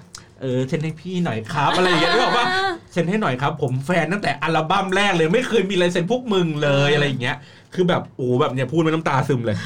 [0.41, 2.47] เออเซ็นให้พี่หน่อยครับอะไรอย่างเงี้ยนึกออกปะ
[2.93, 7.37] เซ็นให้หน่อยครับ ผมแฟนตั้งแต่อัลบั้มแรกเลยไม่เคยมีลายเซ็นพวกมึงเลยอะไรอย่างเงี้ย
[7.77, 9.57] คือแบบโอ้แบบเนี่ยพูดมาน้ำตาซึมเลย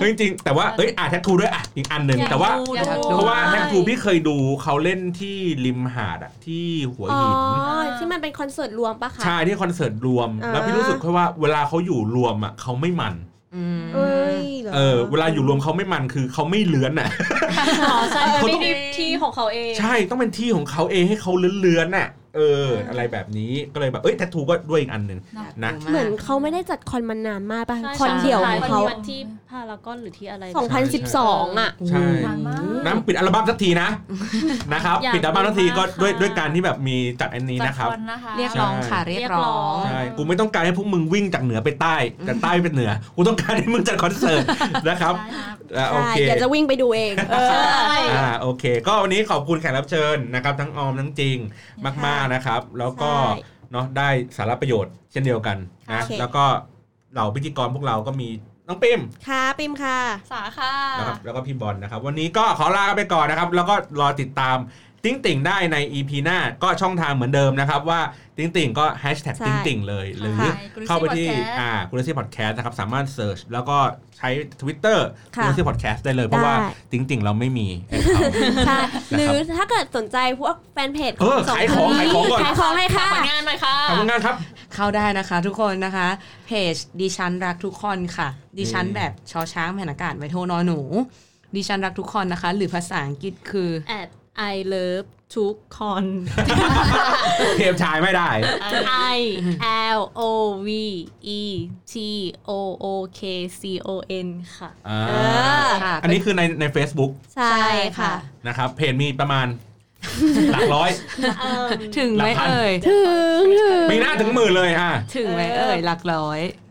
[0.00, 13.14] เฮ้ยจริงๆแต่ว่าเอ้ยอะแท็กทูด้วยอะอีกอันหนึ่งแต่ว่าอยากดูเพราะว่าแท็กทูพี่เคยดูเขาเล่นที่ริมหาดอะที่หัวอ๋อหินที่มันเป็นคอนเสิร์ตรวมปะคะใช่ที่คอนเสิร์ตรวมอ่าแล้วพี่รู้สึกแค่ว่าเวลาเขาอยู่รวมอะเขาไม่มัน
[13.54, 17.08] อืมเอ้ยหรเออเวลาอยู่รวมเขาไม่มันคือเขาไม่เลื้อนอะ
[17.84, 25.20] อ๋อใช่เขาไม่ต้องได้ที่ของเขาเอง ใช่ต้องเป็นที่ของเขาเองให้เขาเลื้อนๆน่ะ เออ อะไรแบบนี้ก็เลยแบบเอ้ยแททูก็ด้วยอีกอันหนึ่ง
[25.64, 29.20] นะเหมือนเขาไม่ได้จัดคอนมานานมากปะใช่คอนเดี่ยวของเขาวันที่
[29.50, 30.44] พารากอนหรือที่อะไร
[31.02, 33.88] 2012 อะใช่นานมากน้ำปิดอัลบั้มสักทีนะ
[34.72, 44.42] นะครับอยากปิดอัลบั้มสักทีก็ดูมากด้วยค่ะด้วยการที่แบบมีจัดอันนี้นะครับจัดนะคะเรียกร้องค่ะเรียกร้องใช่กูไม่ต้องการให้พวกมึงวิ่งจากเหนือไปใต้แต่ใต้ไปเหนือกูต้องการให้มึงจัดคอนเสิร์ต
[44.88, 47.50] นะครับใช่ครับอะโอใช่เคเดี๋ยวจะวิ่งไปดูเองเออ
[48.14, 51.36] อ่าโอเค ก็วันนี้ขอบคุณแขกรับเชิญนะครับ ทั้งออมทั้งจริง
[52.04, 55.56] มากๆนะครับ แล้วก็ใช่เนาะได้สาระประโยชน์เช่นเดียวกัน
[55.92, 56.44] นะโอเคแล้วก็
[57.12, 58.28] เหล่าพิธีกรพวกเราก็มี
[58.68, 59.98] น้องปิมค่ะปิมค่ะ
[60.32, 64.56] สาค่ะนะครับแล้วก็พี่บอลนะครับ วันนี้ก็ขอลากันไปก่อนนะครับ แล้วก็รอติดตาม
[65.06, 68.00] ติ้งติ่งได้ใน EP หน้าก็ช่องทางเหมือนเดิมนะครับว่า
[68.36, 70.54] ติ้งติ่งก็แฮชแท็กใช่ติ้งติ่งเลย หรือค่ะ
[70.86, 73.76] เข้าไปที่ Galaxy Podcast อ่า Galaxy Podcast นะครับ สามารถ search แล้วก็
[74.16, 74.28] ใช้
[74.60, 74.98] Twitter
[75.36, 78.32] ค่ะ Galaxy Podcast ได้เลย เพราะว่าได้ติ้งติ่งเราไม่มี account
[78.66, 78.78] ใช่
[79.12, 84.34] นะครับหรือถ้าเกิดสนใจพวกแฟนเพจเออสขายของคนขายของก่อนขายของเลยค่ะผลงานหน่อยค่ะขอบคุณงานครับ
[84.74, 86.08] เข้าได้นะคะทุกคนนะคะ
[86.46, 88.28] เพจดิฉันรักทุกคนค่ะ
[88.58, 90.80] ดิฉันนี่แบบชอช้างแผ่นอากาศไว้โทนอหนู
[91.56, 94.08] ดิฉันรักทุกคนนะคะ หรือภาษาอังกฤษคือ at
[94.52, 95.06] I love
[95.36, 96.04] ทุกคน
[97.56, 98.30] เทียมชายไม่ได้
[99.16, 99.18] I
[99.98, 100.22] L O
[100.66, 100.68] V
[101.40, 101.42] E
[101.92, 101.94] T
[102.48, 102.50] O
[102.84, 102.86] O
[103.18, 103.20] K
[103.60, 103.90] C O
[104.26, 104.28] N
[104.58, 105.12] ค่ะอ่าเอ
[105.64, 107.56] อค่ะอันนี้คือในใน Facebook ใช่
[107.98, 108.12] ค่ะ
[108.46, 109.46] นะครับ เพจมีประมาณ
[110.52, 110.90] หลักร้อย
[111.98, 113.00] ถึงไหมหลักพันเอ่ย ถึ
[113.42, 116.65] ง ถึงมีหน้าถึงหมื่นเลยอะ ถึงไหมเอ่ย หลักร้อยอุ้ย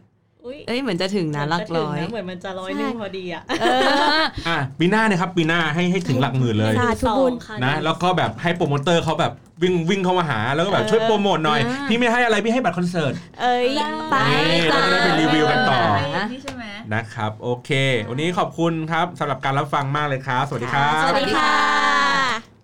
[0.68, 3.44] เอ้ยเหมือนจะถึงนะหลักร้อยเหมือนมันจะร้อยหนึ่งพอดีอะ
[4.48, 7.34] อะปีหน้าเนี่ยครับปีหน้าให้ให้ถึงหลักหมื่นเลยสาธุบุญ
[7.64, 9.34] นะแล้วก็แบบให้โปรโมเตอร์เขาแบบ
[9.64, 13.68] วิ่งวิ่งเข้ามาหาแล้วก็แบบช่วยโปรโมทหน่อยอ่าพี่ไม่ให้อะไรพี่ให้บัตรคอนเสิร์ต เอ้ย
[14.12, 14.16] ไป
[14.52, 15.80] นี่จ้าเราจะได้ไปรีวิวกันต่อ
[16.32, 17.70] นี่ใช่ไหมนะครับ โอเค
[18.10, 22.55] วันนี้ขอบคุณครับสำหรับการรับฟังมากเลยครับ สวัสดีครับ สวัสดีค่ะ